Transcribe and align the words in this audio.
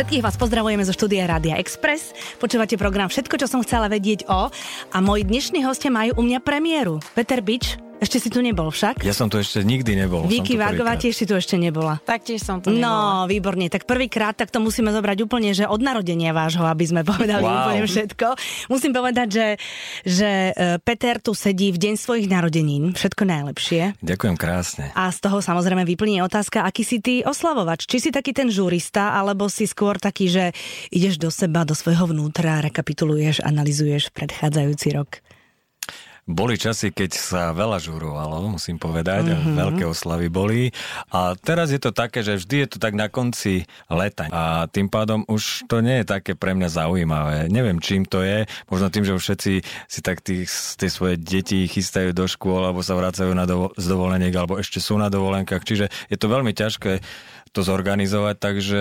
Všetkých 0.00 0.24
vás 0.24 0.40
pozdravujeme 0.40 0.80
zo 0.80 0.96
štúdia 0.96 1.28
Rádia 1.28 1.60
Express. 1.60 2.16
Počúvate 2.40 2.80
program 2.80 3.12
Všetko, 3.12 3.36
čo 3.36 3.44
som 3.44 3.60
chcela 3.60 3.84
vedieť 3.84 4.24
o. 4.32 4.48
A 4.96 4.96
moji 5.04 5.28
dnešní 5.28 5.60
hostia 5.60 5.92
majú 5.92 6.16
u 6.16 6.24
mňa 6.24 6.40
premiéru. 6.40 7.04
Peter 7.12 7.44
Bič, 7.44 7.76
ešte 8.00 8.16
si 8.16 8.28
tu 8.32 8.40
nebol 8.40 8.72
však? 8.72 9.04
Ja 9.04 9.12
som 9.12 9.28
tu 9.28 9.36
ešte 9.36 9.60
nikdy 9.60 9.92
nebol. 9.92 10.24
Vicky 10.24 10.56
Vágová 10.56 10.96
tiež 10.96 11.12
si 11.12 11.24
tu 11.28 11.36
ešte 11.36 11.60
nebola. 11.60 12.00
Taktiež 12.00 12.40
som 12.40 12.64
tu 12.64 12.72
nebola. 12.72 12.80
No, 12.80 13.28
výborne. 13.28 13.68
Tak 13.68 13.84
prvýkrát 13.84 14.32
tak 14.32 14.48
to 14.48 14.58
musíme 14.58 14.88
zobrať 14.88 15.20
úplne, 15.20 15.52
že 15.52 15.68
od 15.68 15.84
narodenia 15.84 16.32
vášho, 16.32 16.64
aby 16.64 16.84
sme 16.88 17.02
povedali 17.04 17.44
wow. 17.44 17.68
úplne 17.68 17.84
všetko. 17.84 18.26
Musím 18.72 18.96
povedať, 18.96 19.28
že, 19.28 19.46
že 20.08 20.30
e, 20.56 20.80
Peter 20.80 21.20
tu 21.20 21.36
sedí 21.36 21.68
v 21.70 21.78
deň 21.78 21.94
svojich 22.00 22.26
narodenín. 22.26 22.96
Všetko 22.96 23.22
najlepšie. 23.28 24.00
Ďakujem 24.00 24.36
krásne. 24.40 24.84
A 24.96 25.12
z 25.12 25.20
toho 25.20 25.44
samozrejme 25.44 25.84
vyplní 25.84 26.24
otázka, 26.24 26.64
aký 26.64 26.82
si 26.82 27.04
ty 27.04 27.20
oslavovač. 27.20 27.84
Či 27.84 28.08
si 28.08 28.10
taký 28.10 28.32
ten 28.32 28.48
žurista, 28.48 29.12
alebo 29.12 29.52
si 29.52 29.68
skôr 29.68 30.00
taký, 30.00 30.32
že 30.32 30.44
ideš 30.88 31.20
do 31.20 31.28
seba, 31.28 31.68
do 31.68 31.76
svojho 31.76 32.08
vnútra, 32.08 32.64
rekapituluješ, 32.64 33.44
analizuješ 33.44 34.08
predchádzajúci 34.16 34.88
rok. 34.96 35.20
Boli 36.30 36.54
časy, 36.56 36.94
keď 36.94 37.10
sa 37.12 37.42
veľa 37.50 37.82
žurovalo, 37.82 38.46
musím 38.46 38.78
povedať, 38.78 39.30
mm-hmm. 39.30 39.36
a 39.36 39.50
mhm. 39.50 39.56
veľké 39.58 39.84
oslavy 39.86 40.28
boli. 40.30 40.70
A 41.10 41.34
teraz 41.36 41.74
je 41.74 41.80
to 41.82 41.90
také, 41.90 42.22
že 42.22 42.40
vždy 42.40 42.56
je 42.66 42.68
to 42.76 42.78
tak 42.78 42.94
na 42.94 43.10
konci 43.10 43.66
leta. 43.90 44.30
A 44.30 44.66
tým 44.70 44.86
pádom 44.86 45.26
už 45.26 45.66
to 45.66 45.82
nie 45.82 46.02
je 46.02 46.06
také 46.06 46.32
pre 46.38 46.54
mňa 46.54 46.68
zaujímavé. 46.70 47.36
Neviem, 47.50 47.82
čím 47.82 48.06
to 48.06 48.22
je. 48.22 48.46
Možno 48.70 48.88
tým, 48.88 49.04
že 49.04 49.16
už 49.16 49.22
všetci 49.22 49.52
si 49.64 50.00
tak 50.00 50.22
tých, 50.22 50.48
tie 50.50 50.90
svoje 50.90 51.18
deti 51.18 51.66
chystajú 51.66 52.14
do 52.14 52.24
škôl, 52.30 52.64
alebo 52.66 52.80
sa 52.80 52.94
vracajú 52.94 53.32
na 53.34 53.44
dovo- 53.44 53.74
z 53.74 53.86
dovoleniek, 53.90 54.32
alebo 54.34 54.56
ešte 54.58 54.78
sú 54.78 54.96
na 54.96 55.10
dovolenkách. 55.10 55.62
Čiže 55.66 55.86
je 56.08 56.16
to 56.16 56.26
veľmi 56.30 56.54
ťažké 56.54 57.02
to 57.50 57.66
zorganizovať, 57.66 58.36
takže 58.38 58.80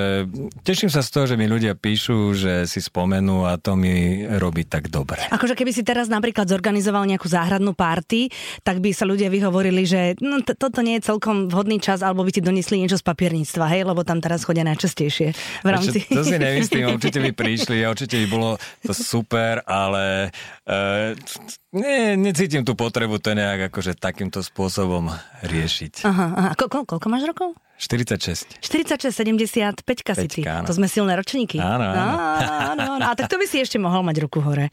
teším 0.62 0.94
sa 0.94 1.02
z 1.02 1.10
toho, 1.10 1.26
že 1.26 1.36
mi 1.42 1.50
ľudia 1.50 1.74
píšu, 1.74 2.38
že 2.38 2.70
si 2.70 2.78
spomenú 2.78 3.50
a 3.50 3.58
to 3.58 3.74
mi 3.74 4.22
robí 4.30 4.62
tak 4.62 4.94
dobre. 4.94 5.26
Akože 5.34 5.58
keby 5.58 5.74
si 5.74 5.82
teraz 5.82 6.06
napríklad 6.06 6.46
zorganizoval 6.46 7.10
nejakú 7.10 7.26
záhradnú 7.26 7.74
párty, 7.74 8.30
tak 8.62 8.78
by 8.78 8.94
sa 8.94 9.10
ľudia 9.10 9.34
vyhovorili, 9.34 9.90
že 9.90 10.14
no, 10.22 10.46
t- 10.46 10.54
toto 10.54 10.86
nie 10.86 11.02
je 11.02 11.10
celkom 11.10 11.50
vhodný 11.50 11.82
čas, 11.82 12.06
alebo 12.06 12.22
by 12.22 12.30
ti 12.30 12.46
donesli 12.46 12.78
niečo 12.78 13.02
z 13.02 13.06
papierníctva, 13.10 13.66
hej, 13.74 13.90
lebo 13.90 14.06
tam 14.06 14.22
teraz 14.22 14.46
chodia 14.46 14.62
najčastejšie 14.70 15.34
v 15.66 15.68
rámci... 15.68 16.06
Čo, 16.06 16.22
to 16.22 16.24
si 16.30 16.38
nemyslím, 16.38 16.94
určite 16.94 17.20
by 17.26 17.32
prišli 17.34 17.82
a 17.82 17.90
určite 17.90 18.22
by 18.22 18.28
bolo 18.30 18.62
to 18.86 18.94
super, 18.94 19.66
ale 19.66 20.30
uh, 20.70 21.18
nie, 21.74 22.14
necítim 22.22 22.62
tú 22.62 22.78
potrebu 22.78 23.18
to 23.18 23.34
nejak 23.34 23.74
akože 23.74 23.98
takýmto 23.98 24.46
spôsobom 24.46 25.10
riešiť. 25.42 26.06
Aha, 26.06 26.28
aha. 26.38 26.52
Ko- 26.54 26.70
ko- 26.70 26.86
koľko 26.86 27.08
máš 27.10 27.26
rokov? 27.26 27.58
46. 27.80 28.60
46, 28.60 29.16
75 29.16 30.20
si 30.20 30.28
ty. 30.28 30.42
Áno. 30.44 30.68
To 30.68 30.76
sme 30.76 30.92
silné 30.92 31.16
ročníky. 31.16 31.64
Áno, 31.64 31.96
áno. 31.96 31.96
áno, 32.76 32.84
áno. 33.00 33.06
A 33.08 33.16
tak 33.16 33.32
to 33.32 33.40
by 33.40 33.48
si 33.48 33.64
ešte 33.64 33.80
mohol 33.80 34.04
mať 34.04 34.20
ruku 34.28 34.44
hore. 34.44 34.68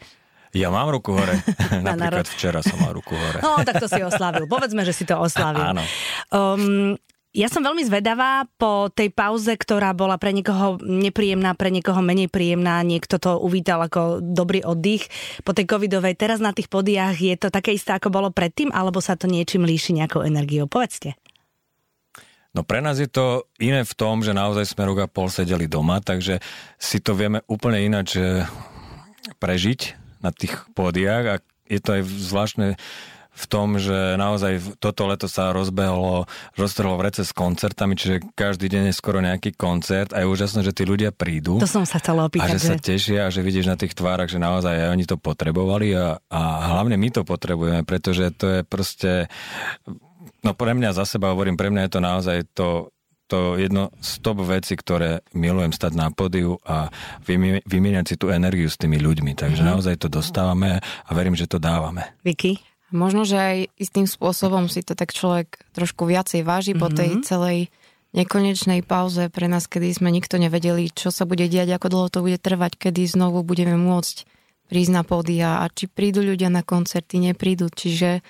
Ja 0.50 0.74
mám 0.74 0.90
ruku 0.90 1.14
hore. 1.14 1.38
Napríklad 1.86 2.26
včera 2.26 2.66
som 2.66 2.82
mal 2.82 2.90
ruku 2.90 3.14
hore. 3.14 3.38
No, 3.46 3.62
tak 3.62 3.78
to 3.78 3.86
si 3.86 4.02
oslavil. 4.02 4.50
Povedzme, 4.50 4.82
že 4.82 4.90
si 4.90 5.06
to 5.06 5.14
oslavil. 5.22 5.62
Áno. 5.62 5.82
Um, 6.34 6.98
ja 7.36 7.52
som 7.52 7.60
veľmi 7.60 7.84
zvedavá 7.84 8.48
po 8.56 8.88
tej 8.88 9.12
pauze, 9.12 9.52
ktorá 9.52 9.92
bola 9.92 10.16
pre 10.16 10.32
niekoho 10.32 10.80
nepríjemná, 10.80 11.52
pre 11.52 11.68
niekoho 11.68 12.00
menej 12.00 12.32
príjemná, 12.32 12.80
niekto 12.80 13.20
to 13.20 13.36
uvítal 13.36 13.84
ako 13.84 14.24
dobrý 14.24 14.64
oddych. 14.64 15.04
Po 15.44 15.52
tej 15.52 15.68
covidovej, 15.68 16.16
teraz 16.16 16.41
na 16.41 16.56
tých 16.56 16.72
podiach 16.72 17.20
je 17.20 17.36
to 17.36 17.52
také 17.52 17.76
isté, 17.76 17.92
ako 17.92 18.08
bolo 18.08 18.32
predtým, 18.32 18.72
alebo 18.72 19.04
sa 19.04 19.20
to 19.20 19.28
niečím 19.28 19.68
líši 19.68 20.00
nejakou 20.00 20.24
energiou? 20.24 20.64
Povedzte. 20.64 21.20
No 22.56 22.64
pre 22.64 22.80
nás 22.80 22.96
je 22.96 23.04
to 23.04 23.44
iné 23.60 23.84
v 23.84 23.92
tom, 23.92 24.24
že 24.24 24.32
naozaj 24.32 24.64
sme 24.64 24.88
rok 24.88 25.04
a 25.04 25.12
pol 25.12 25.28
sedeli 25.28 25.68
doma, 25.68 26.00
takže 26.00 26.40
si 26.80 27.04
to 27.04 27.12
vieme 27.12 27.44
úplne 27.52 27.84
ináč 27.84 28.16
prežiť 29.36 29.81
na 30.25 30.32
tých 30.32 30.64
pódiách 30.72 31.25
a 31.28 31.34
je 31.69 31.81
to 31.84 32.00
aj 32.00 32.03
zvláštne 32.08 32.69
v 33.36 33.44
tom, 33.53 33.76
že 33.76 34.16
naozaj 34.16 34.81
toto 34.81 35.04
leto 35.04 35.28
sa 35.28 35.53
rozbehlo, 35.53 36.25
roztrhlo 36.56 36.97
v 36.97 37.12
rece 37.12 37.20
s 37.20 37.36
koncertami, 37.36 37.92
čiže 37.92 38.25
každý 38.32 38.72
deň 38.72 38.88
je 38.88 38.94
skoro 38.97 39.20
nejaký 39.20 39.52
koncert 39.52 40.16
a 40.16 40.25
je 40.25 40.32
úžasné, 40.32 40.64
že 40.64 40.72
tí 40.72 40.88
ľudia 40.88 41.12
prídu. 41.12 41.60
To 41.60 41.69
som 41.69 41.84
sa 41.84 42.00
chcela 42.00 42.25
opýtať. 42.25 42.48
A 42.48 42.56
že, 42.56 42.64
že 42.64 42.69
sa 42.72 42.76
tešia 42.81 43.20
a 43.28 43.32
že 43.32 43.44
vidíš 43.44 43.69
na 43.69 43.76
tých 43.76 43.92
tvárach, 43.92 44.32
že 44.32 44.41
naozaj 44.41 44.88
aj 44.88 44.88
oni 44.88 45.04
to 45.04 45.20
potrebovali 45.20 45.92
a, 45.92 46.16
a 46.32 46.41
hlavne 46.72 46.97
my 46.97 47.12
to 47.12 47.28
potrebujeme, 47.28 47.84
pretože 47.84 48.32
to 48.41 48.47
je 48.48 48.60
proste 48.64 49.28
No 50.44 50.52
pre 50.52 50.72
mňa 50.76 50.97
za 50.97 51.04
seba 51.08 51.32
hovorím, 51.32 51.56
pre 51.56 51.72
mňa 51.72 51.86
je 51.86 51.92
to 51.92 52.00
naozaj 52.00 52.38
to, 52.52 52.69
to 53.26 53.56
jedno 53.56 53.91
z 53.98 54.10
top 54.22 54.44
veci, 54.44 54.76
ktoré 54.76 55.24
milujem 55.34 55.72
stať 55.72 55.92
na 55.97 56.08
podiu 56.12 56.60
a 56.66 56.91
vymieňať 57.66 58.04
si 58.04 58.16
tú 58.20 58.30
energiu 58.30 58.70
s 58.70 58.78
tými 58.78 59.00
ľuďmi. 59.00 59.32
Takže 59.34 59.62
mm. 59.62 59.69
naozaj 59.69 59.94
to 60.00 60.08
dostávame 60.12 60.78
a 60.82 61.10
verím, 61.16 61.34
že 61.34 61.50
to 61.50 61.56
dávame. 61.58 62.04
Vicky? 62.22 62.62
Možno, 62.94 63.26
že 63.26 63.36
aj 63.36 63.56
istým 63.82 64.06
spôsobom 64.06 64.70
si 64.70 64.86
to 64.86 64.94
tak 64.94 65.10
človek 65.10 65.58
trošku 65.75 66.06
viacej 66.06 66.46
váži 66.46 66.72
mm-hmm. 66.72 66.82
po 66.82 66.88
tej 66.94 67.10
mhm. 67.19 67.22
celej 67.26 67.58
nekonečnej 68.14 68.80
pauze 68.86 69.28
pre 69.28 69.50
nás, 69.50 69.69
kedy 69.69 69.92
sme 69.92 70.08
nikto 70.08 70.41
nevedeli, 70.41 70.88
čo 70.88 71.12
sa 71.12 71.28
bude 71.28 71.50
diať, 71.50 71.76
ako 71.76 71.86
dlho 71.92 72.08
to 72.08 72.20
bude 72.25 72.38
trvať, 72.41 72.78
kedy 72.78 73.04
znovu 73.04 73.44
budeme 73.44 73.76
môcť 73.76 74.25
prísť 74.72 74.92
na 74.94 75.02
pódia 75.04 75.62
a 75.62 75.69
či 75.69 75.86
prídu 75.86 76.25
ľudia 76.25 76.48
na 76.48 76.64
koncerty, 76.64 77.20
neprídu. 77.20 77.69
Čiže 77.70 78.25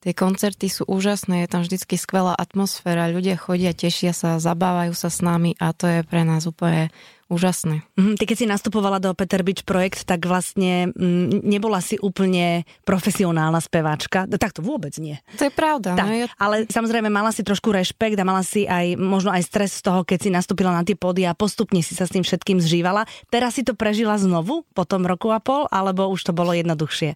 Tie 0.00 0.16
koncerty 0.16 0.72
sú 0.72 0.88
úžasné, 0.88 1.44
je 1.44 1.52
tam 1.52 1.60
vždycky 1.60 2.00
skvelá 2.00 2.32
atmosféra, 2.32 3.12
ľudia 3.12 3.36
chodia, 3.36 3.76
tešia 3.76 4.16
sa, 4.16 4.40
zabávajú 4.40 4.96
sa 4.96 5.12
s 5.12 5.20
nami 5.20 5.52
a 5.60 5.76
to 5.76 5.84
je 5.84 6.00
pre 6.08 6.24
nás 6.24 6.48
úplne 6.48 6.88
úžasné. 7.28 7.84
Mm, 8.00 8.16
ty 8.16 8.24
keď 8.24 8.36
si 8.40 8.46
nastupovala 8.48 8.96
do 8.96 9.12
Peter 9.12 9.44
Beach 9.44 9.62
projekt, 9.62 10.08
tak 10.08 10.24
vlastne 10.24 10.90
mm, 10.90 11.44
nebola 11.44 11.78
si 11.84 12.00
úplne 12.00 12.66
profesionálna 12.88 13.60
speváčka. 13.62 14.24
No, 14.24 14.40
tak 14.40 14.56
to 14.56 14.64
vôbec 14.64 14.96
nie. 14.96 15.20
To 15.38 15.46
je 15.46 15.52
pravda. 15.54 15.94
Tak, 15.94 16.08
no 16.08 16.12
ja... 16.16 16.26
Ale 16.40 16.66
samozrejme 16.66 17.12
mala 17.12 17.30
si 17.30 17.46
trošku 17.46 17.70
rešpekt 17.70 18.18
a 18.18 18.24
mala 18.24 18.40
si 18.42 18.64
aj 18.64 18.98
možno 18.98 19.30
aj 19.30 19.46
stres 19.46 19.78
z 19.78 19.86
toho, 19.86 20.02
keď 20.02 20.18
si 20.18 20.30
nastúpila 20.32 20.74
na 20.74 20.82
tie 20.82 20.98
pody 20.98 21.28
a 21.28 21.36
postupne 21.36 21.84
si 21.84 21.94
sa 21.94 22.08
s 22.08 22.12
tým 22.16 22.26
všetkým 22.26 22.58
zžívala. 22.58 23.06
Teraz 23.30 23.60
si 23.60 23.62
to 23.62 23.78
prežila 23.78 24.18
znovu 24.18 24.66
po 24.74 24.82
tom 24.82 25.06
roku 25.06 25.30
a 25.30 25.38
pol, 25.38 25.70
alebo 25.70 26.10
už 26.10 26.24
to 26.26 26.32
bolo 26.32 26.50
jednoduchšie? 26.50 27.14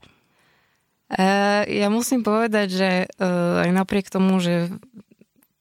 Uh, 1.15 1.63
ja 1.71 1.87
musím 1.95 2.27
povedať, 2.27 2.69
že 2.75 2.91
uh, 3.07 3.63
aj 3.63 3.71
napriek 3.71 4.11
tomu, 4.11 4.43
že 4.43 4.67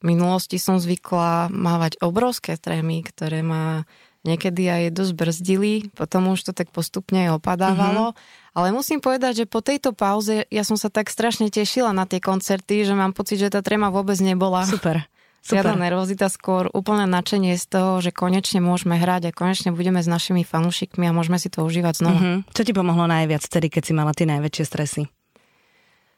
v 0.02 0.03
minulosti 0.03 0.58
som 0.58 0.81
zvykla 0.81 1.53
mávať 1.53 2.02
obrovské 2.02 2.58
trémy, 2.58 3.06
ktoré 3.06 3.46
ma 3.46 3.86
niekedy 4.24 4.72
aj 4.72 4.84
dosť 4.96 5.14
brzdili, 5.14 5.74
potom 5.94 6.31
už 6.31 6.50
to 6.50 6.52
tak 6.56 6.72
postupne 6.72 7.28
opadávalo. 7.36 8.16
Mm-hmm. 8.16 8.52
Ale 8.56 8.68
musím 8.72 9.03
povedať, 9.03 9.44
že 9.44 9.46
po 9.46 9.59
tejto 9.59 9.91
pauze 9.91 10.47
ja 10.47 10.64
som 10.64 10.80
sa 10.80 10.88
tak 10.88 11.12
strašne 11.12 11.52
tešila 11.52 11.91
na 11.91 12.08
tie 12.08 12.24
koncerty, 12.24 12.88
že 12.88 12.96
mám 12.96 13.12
pocit, 13.12 13.38
že 13.38 13.52
tá 13.52 13.59
tréma 13.59 13.91
vôbec 13.91 14.18
nebola. 14.24 14.66
Super. 14.66 15.06
Super. 15.44 15.75
nervozita, 15.75 16.31
skôr 16.31 16.72
úplne 16.72 17.03
nadšenie 17.03 17.59
z 17.59 17.66
toho, 17.68 18.00
že 18.00 18.16
konečne 18.16 18.64
môžeme 18.64 18.96
hrať 18.96 19.28
a 19.28 19.35
konečne 19.35 19.75
budeme 19.75 20.00
s 20.00 20.08
našimi 20.08 20.47
fanúšikmi 20.47 21.03
a 21.03 21.12
môžeme 21.12 21.35
si 21.35 21.52
to 21.52 21.68
užívať 21.68 22.00
znova. 22.00 22.16
Mm-hmm. 22.16 22.38
Čo 22.56 22.64
ti 22.64 22.72
pomohlo 22.72 23.12
najviac 23.12 23.44
vtedy, 23.44 23.68
keď 23.68 23.84
si 23.84 23.91
mala 23.91 24.16
tie 24.16 24.24
najväčšie 24.24 24.64
stresy? 24.64 25.03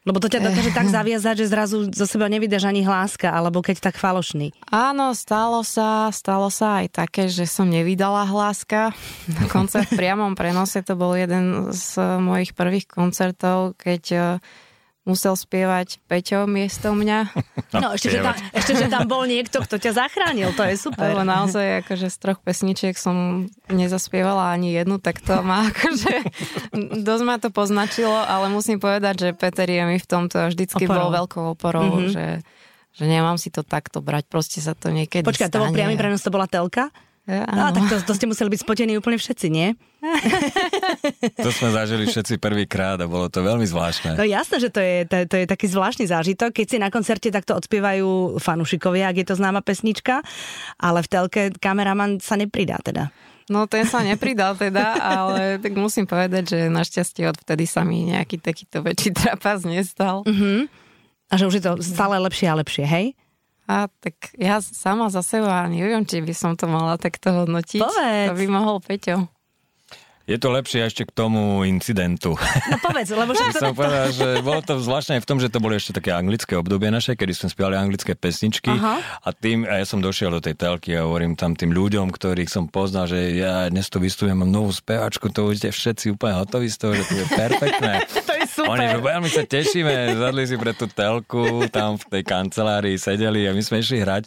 Lebo 0.06 0.22
to 0.22 0.30
ťa 0.30 0.38
dokáže 0.38 0.70
tak 0.70 0.86
zaviazať, 0.86 1.34
že 1.42 1.50
zrazu 1.50 1.76
zo 1.90 2.06
seba 2.06 2.30
nevydáš 2.30 2.70
ani 2.70 2.86
hláska, 2.86 3.26
alebo 3.26 3.58
keď 3.58 3.90
tak 3.90 3.98
falošný. 3.98 4.54
Áno, 4.70 5.10
stalo 5.18 5.66
sa, 5.66 6.14
stalo 6.14 6.46
sa 6.46 6.86
aj 6.86 6.94
také, 6.94 7.26
že 7.26 7.42
som 7.50 7.66
nevydala 7.66 8.22
hláska. 8.22 8.94
Dokonca 9.42 9.82
v 9.82 9.98
priamom 9.98 10.38
prenose 10.38 10.78
to 10.86 10.94
bol 10.94 11.18
jeden 11.18 11.74
z 11.74 11.98
mojich 12.22 12.54
prvých 12.54 12.86
koncertov, 12.86 13.74
keď 13.82 14.38
musel 15.06 15.38
spievať 15.38 16.02
Peťo 16.10 16.50
miesto 16.50 16.90
mňa. 16.92 17.20
No, 17.76 17.92
ešte 17.92 18.08
že, 18.08 18.24
tam, 18.24 18.32
ešte, 18.56 18.72
že 18.72 18.86
tam 18.88 19.04
bol 19.04 19.28
niekto, 19.28 19.60
kto 19.60 19.76
ťa 19.76 19.92
zachránil, 19.92 20.54
to 20.56 20.64
je 20.64 20.80
super. 20.80 21.12
Lebo 21.12 21.28
naozaj, 21.28 21.84
akože 21.84 22.08
z 22.08 22.16
troch 22.16 22.40
pesničiek 22.40 22.96
som 22.96 23.48
nezaspievala 23.68 24.54
ani 24.56 24.72
jednu, 24.72 24.96
tak 24.96 25.20
to 25.20 25.44
má 25.44 25.66
akože, 25.74 26.14
dosť 27.04 27.24
ma 27.26 27.36
to 27.36 27.52
poznačilo, 27.52 28.16
ale 28.16 28.48
musím 28.48 28.80
povedať, 28.80 29.28
že 29.28 29.28
Peter 29.36 29.68
je 29.68 29.82
mi 29.84 30.00
v 30.00 30.08
tomto 30.08 30.48
vždycky 30.48 30.88
oporou. 30.88 30.96
bol 30.96 31.08
veľkou 31.20 31.44
oporou, 31.52 31.90
mm-hmm. 32.00 32.12
že, 32.16 32.26
že 32.96 33.04
nemám 33.04 33.36
si 33.36 33.52
to 33.52 33.60
takto 33.60 34.00
brať, 34.00 34.24
proste 34.24 34.64
sa 34.64 34.72
to 34.72 34.88
niekedy 34.88 35.26
Počkaj, 35.26 35.52
to 35.52 35.60
bol 35.60 35.68
priamy 35.68 36.00
prenos, 36.00 36.24
to 36.24 36.32
bola 36.32 36.48
telka? 36.48 36.88
Ja, 37.26 37.42
no, 37.50 37.74
tak 37.74 37.90
to, 37.90 37.94
to 38.06 38.12
ste 38.14 38.30
museli 38.30 38.54
byť 38.54 38.62
spotení 38.62 38.94
úplne 38.94 39.18
všetci, 39.18 39.46
nie? 39.50 39.74
to 41.42 41.50
sme 41.50 41.74
zažili 41.74 42.06
všetci 42.06 42.38
prvýkrát 42.38 43.02
a 43.02 43.10
bolo 43.10 43.26
to 43.26 43.42
veľmi 43.42 43.66
zvláštne. 43.66 44.14
No 44.14 44.22
jasné, 44.22 44.62
že 44.62 44.70
to 44.70 44.78
je, 44.78 45.02
to, 45.10 45.16
to 45.26 45.36
je 45.42 45.46
taký 45.50 45.66
zvláštny 45.66 46.06
zážitok, 46.06 46.54
keď 46.54 46.66
si 46.70 46.76
na 46.78 46.86
koncerte 46.86 47.34
takto 47.34 47.58
odspievajú 47.58 48.38
fanúšikovia, 48.38 49.10
ak 49.10 49.18
je 49.18 49.26
to 49.26 49.34
známa 49.42 49.58
pesnička, 49.58 50.22
ale 50.78 51.02
v 51.02 51.08
telke 51.10 51.42
kameraman 51.58 52.22
sa 52.22 52.38
nepridá 52.38 52.78
teda. 52.78 53.10
No 53.50 53.66
ten 53.66 53.90
sa 53.90 54.06
nepridal 54.06 54.54
teda, 54.54 54.94
ale 55.02 55.58
tak 55.58 55.74
musím 55.74 56.06
povedať, 56.06 56.54
že 56.54 56.58
našťastie 56.70 57.26
odvtedy 57.26 57.66
sa 57.66 57.82
mi 57.82 58.06
nejaký 58.06 58.38
takýto 58.38 58.86
väčší 58.86 59.10
trapas 59.18 59.66
nestal. 59.66 60.22
Uh-huh. 60.22 60.70
A 61.26 61.34
že 61.34 61.50
už 61.50 61.58
je 61.58 61.62
to 61.66 61.72
stále 61.82 62.14
lepšie 62.22 62.46
a 62.46 62.58
lepšie, 62.58 62.86
hej? 62.86 63.18
A 63.66 63.90
tak 63.90 64.34
ja 64.38 64.62
sama 64.62 65.10
za 65.10 65.26
seba 65.26 65.66
neviem, 65.66 66.06
či 66.06 66.22
by 66.22 66.34
som 66.34 66.54
to 66.54 66.70
mala 66.70 66.94
takto 66.96 67.34
hodnotiť. 67.34 67.82
Povedz. 67.82 68.28
To 68.30 68.34
by 68.38 68.46
mohol 68.46 68.78
Peťo. 68.78 69.35
Je 70.26 70.42
to 70.42 70.50
lepšie 70.50 70.82
ešte 70.82 71.06
k 71.06 71.14
tomu 71.14 71.62
incidentu. 71.62 72.34
No 72.66 72.82
povedz, 72.82 73.14
lebo 73.14 73.30
že... 73.30 73.46
Som 73.54 73.78
povedal, 73.78 74.10
že 74.10 74.42
bolo 74.42 74.58
to 74.58 74.82
zvláštne 74.82 75.18
aj 75.18 75.22
v 75.22 75.28
tom, 75.30 75.38
že 75.38 75.46
to 75.46 75.62
boli 75.62 75.78
ešte 75.78 76.02
také 76.02 76.10
anglické 76.10 76.58
obdobie 76.58 76.90
naše, 76.90 77.14
kedy 77.14 77.30
sme 77.30 77.46
spievali 77.46 77.78
anglické 77.78 78.18
pesničky 78.18 78.74
Aha. 78.74 79.22
a 79.22 79.28
tým, 79.30 79.62
a 79.62 79.78
ja 79.78 79.86
som 79.86 80.02
došiel 80.02 80.34
do 80.34 80.42
tej 80.42 80.58
telky 80.58 80.98
a 80.98 81.06
hovorím 81.06 81.38
tam 81.38 81.54
tým 81.54 81.70
ľuďom, 81.70 82.10
ktorých 82.10 82.50
som 82.50 82.66
poznal, 82.66 83.06
že 83.06 83.38
ja 83.38 83.70
dnes 83.70 83.86
to 83.86 84.02
vystupujem, 84.02 84.34
mám 84.34 84.50
novú 84.50 84.74
spevačku, 84.74 85.30
to 85.30 85.46
už 85.46 85.62
ste 85.62 85.70
všetci 85.70 86.18
úplne 86.18 86.42
hotoví 86.42 86.66
z 86.66 86.76
toho, 86.82 86.92
že 86.98 87.06
to 87.06 87.14
je 87.22 87.26
perfektné. 87.30 87.94
to 88.26 88.32
je 88.34 88.44
super. 88.50 88.74
Oni, 88.74 88.84
že 88.90 88.98
veľmi 88.98 89.28
sa 89.30 89.42
tešíme, 89.46 89.94
zadli 90.18 90.42
si 90.50 90.58
pre 90.58 90.74
tú 90.74 90.90
telku, 90.90 91.70
tam 91.70 92.02
v 92.02 92.04
tej 92.18 92.22
kancelárii 92.26 92.98
sedeli 92.98 93.46
a 93.46 93.54
my 93.54 93.62
sme 93.62 93.78
išli 93.78 94.02
hrať. 94.02 94.26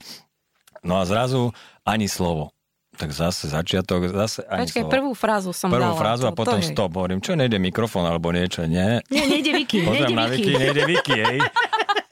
No 0.80 0.95
a 0.95 1.04
zrazu 1.04 1.52
ani 1.84 2.07
slovo. 2.07 2.56
Tak 3.00 3.10
zase 3.10 3.48
začiatok, 3.48 4.12
zase 4.12 4.44
Počkaj, 4.44 4.84
slovo. 4.84 4.92
prvú 4.92 5.12
frázu 5.16 5.56
som 5.56 5.72
Prvú 5.72 5.88
dala. 5.88 5.96
frázu 5.96 6.28
a 6.28 6.36
to- 6.36 6.38
potom 6.38 6.60
to 6.60 6.68
stop. 6.68 6.92
Hovorím, 6.92 7.24
čo 7.24 7.31
nejde 7.34 7.56
mikrofón 7.56 8.04
alebo 8.04 8.28
niečo, 8.30 8.68
nie? 8.68 9.00
Nie, 9.07 9.24
nejde 9.24 9.56
Pozriem 9.88 10.12
nejde 10.12 10.16
na. 10.19 10.28
Vicky, 10.28 10.51
nejde 10.51 10.81
Vicky, 10.84 11.16
hej. 11.16 11.40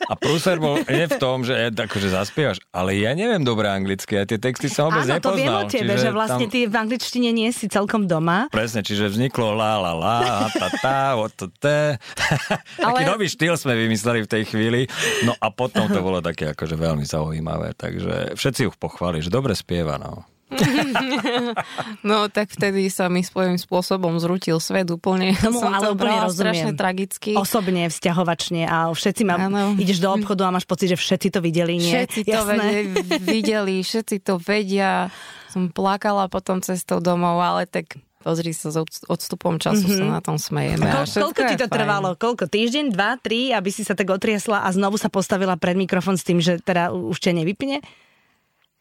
A 0.08 0.16
prúser 0.16 0.56
bol 0.56 0.80
nie 0.88 1.04
v 1.04 1.20
tom, 1.20 1.44
že 1.44 1.52
akože 1.68 2.08
zaspievaš, 2.08 2.64
ale 2.72 2.96
ja 2.96 3.12
neviem 3.12 3.44
dobre 3.44 3.68
anglicky 3.68 4.16
a 4.16 4.24
tie 4.24 4.40
texty 4.40 4.72
som 4.72 4.88
vôbec 4.88 5.04
Áno, 5.04 5.20
to 5.20 5.36
viem 5.36 5.52
o 5.52 5.68
tebe, 5.68 6.00
že 6.00 6.16
vlastne 6.16 6.48
tam, 6.48 6.54
ty 6.56 6.64
v 6.64 6.76
angličtine 6.80 7.36
nie 7.36 7.52
si 7.52 7.68
celkom 7.68 8.08
doma. 8.08 8.48
Presne, 8.48 8.80
čiže 8.80 9.12
vzniklo 9.12 9.52
la 9.52 9.76
la 9.76 9.92
la, 9.92 10.18
ta 10.48 10.68
ta, 10.80 11.00
o 11.20 11.28
to 11.28 11.52
te. 11.52 12.00
Taký 12.80 13.04
Ale- 13.04 13.04
nový 13.04 13.28
štýl 13.28 13.60
sme 13.60 13.76
vymysleli 13.76 14.24
v 14.24 14.30
tej 14.32 14.44
chvíli. 14.48 14.88
No 15.28 15.36
a 15.36 15.52
potom 15.52 15.92
to 15.92 16.00
bolo 16.00 16.24
také 16.24 16.56
akože 16.56 16.80
veľmi 16.80 17.04
zaujímavé. 17.04 17.76
Takže 17.76 18.40
všetci 18.40 18.64
ju 18.64 18.72
pochváli, 18.72 19.20
že 19.20 19.28
dobre 19.28 19.52
spieva. 19.52 20.00
No. 20.00 20.24
No 22.08 22.32
tak 22.32 22.52
vtedy 22.52 22.88
sa 22.88 23.12
mi 23.12 23.22
svojím 23.22 23.60
spôsobom 23.60 24.16
zrutil 24.18 24.58
svet 24.64 24.88
úplne. 24.88 25.36
Tomu 25.38 25.60
som 25.60 25.72
ale 25.76 25.84
to 25.84 25.90
úplne 25.94 26.00
brala 26.00 26.24
rozumiem. 26.32 26.40
strašne 26.40 26.72
tragicky. 26.74 27.32
Osobne, 27.36 27.92
vzťahovačne 27.92 28.64
a 28.68 28.88
všetci 28.92 29.22
ma, 29.28 29.36
Áno. 29.38 29.76
ideš 29.76 30.00
do 30.00 30.10
obchodu 30.12 30.48
a 30.48 30.56
máš 30.56 30.64
pocit, 30.64 30.96
že 30.96 30.98
všetci 30.98 31.28
to 31.36 31.40
videli, 31.44 31.76
nie? 31.80 31.92
Všetci 31.92 32.22
to 32.24 32.32
Jasné. 32.32 32.48
vedeli, 32.48 32.84
videli, 33.20 33.76
všetci 33.84 34.16
to 34.24 34.40
vedia. 34.40 35.12
Som 35.52 35.72
plakala 35.72 36.28
potom 36.32 36.64
cestou 36.64 37.00
domov, 37.04 37.40
ale 37.40 37.68
tak 37.68 38.00
pozri 38.24 38.52
sa, 38.52 38.72
s 38.72 38.78
odst- 38.80 39.08
odstupom 39.08 39.56
času 39.56 39.88
mm-hmm. 39.88 40.00
sa 40.04 40.06
na 40.20 40.22
tom 40.24 40.36
smejeme. 40.36 40.84
Ko- 40.84 41.04
a 41.04 41.08
koľko 41.08 41.42
ti 41.48 41.56
to 41.56 41.68
fajn. 41.72 41.76
trvalo? 41.76 42.10
Koľko? 42.20 42.44
Týždeň, 42.52 42.92
dva, 42.92 43.16
tri, 43.16 43.56
aby 43.56 43.72
si 43.72 43.88
sa 43.88 43.96
tak 43.96 44.12
otriasla 44.12 44.68
a 44.68 44.70
znovu 44.76 45.00
sa 45.00 45.08
postavila 45.08 45.56
pred 45.56 45.80
mikrofón 45.80 46.20
s 46.20 46.28
tým, 46.28 46.44
že 46.44 46.60
teda 46.60 46.92
už 46.92 47.16
ťa 47.20 47.32
nevypne? 47.40 47.80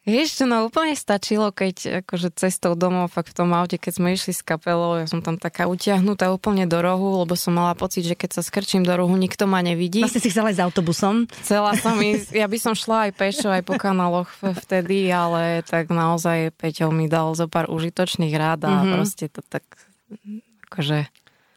Vieš 0.06 0.38
čo, 0.38 0.44
no 0.47 0.70
úplne 0.70 0.94
stačilo, 0.94 1.50
keď 1.50 2.06
akože 2.06 2.31
cestou 2.38 2.79
domov, 2.79 3.11
fakt 3.11 3.35
v 3.35 3.43
tom 3.43 3.50
aute, 3.50 3.75
keď 3.75 3.93
sme 3.99 4.14
išli 4.14 4.31
s 4.31 4.47
kapelou, 4.47 5.03
ja 5.03 5.11
som 5.11 5.19
tam 5.19 5.35
taká 5.35 5.67
utiahnutá 5.67 6.31
úplne 6.31 6.62
do 6.62 6.79
rohu, 6.79 7.26
lebo 7.26 7.35
som 7.35 7.58
mala 7.58 7.75
pocit, 7.75 8.06
že 8.06 8.14
keď 8.14 8.38
sa 8.38 8.43
skrčím 8.47 8.87
do 8.87 8.94
rohu, 8.94 9.11
nikto 9.19 9.50
ma 9.50 9.67
nevidí. 9.67 10.06
Vlastne 10.06 10.23
si 10.23 10.31
chcela 10.31 10.55
ísť 10.55 10.62
s 10.62 10.67
autobusom. 10.70 11.26
Chcela 11.43 11.75
som 11.75 11.99
ísť, 11.99 12.38
ja 12.38 12.47
by 12.47 12.58
som 12.62 12.79
šla 12.79 13.11
aj 13.11 13.12
pešo, 13.19 13.50
aj 13.50 13.67
po 13.67 13.75
kanáloch 13.75 14.31
vtedy, 14.62 15.11
ale 15.11 15.67
tak 15.67 15.91
naozaj 15.91 16.55
Peťo 16.55 16.94
mi 16.94 17.11
dal 17.11 17.35
zo 17.35 17.50
pár 17.50 17.67
užitočných 17.67 18.35
rád 18.38 18.62
a 18.62 18.70
mm-hmm. 18.70 18.93
proste 18.94 19.26
to 19.26 19.43
tak 19.43 19.67
akože 20.70 21.11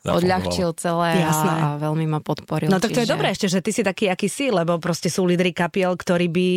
odľahčil 0.10 0.74
celé 0.74 1.22
Jasné. 1.22 1.54
a, 1.54 1.68
veľmi 1.78 2.10
ma 2.10 2.18
podporil. 2.24 2.72
No 2.72 2.82
tak 2.82 2.98
to 2.98 3.04
je 3.04 3.06
čiže- 3.06 3.14
dobré 3.14 3.28
ešte, 3.30 3.46
že 3.46 3.60
ty 3.62 3.70
si 3.70 3.86
taký, 3.86 4.10
aký 4.10 4.26
si, 4.26 4.50
lebo 4.50 4.82
proste 4.82 5.12
sú 5.12 5.28
lídry 5.30 5.54
kapiel, 5.54 5.94
ktorí 5.94 6.28
by... 6.32 6.50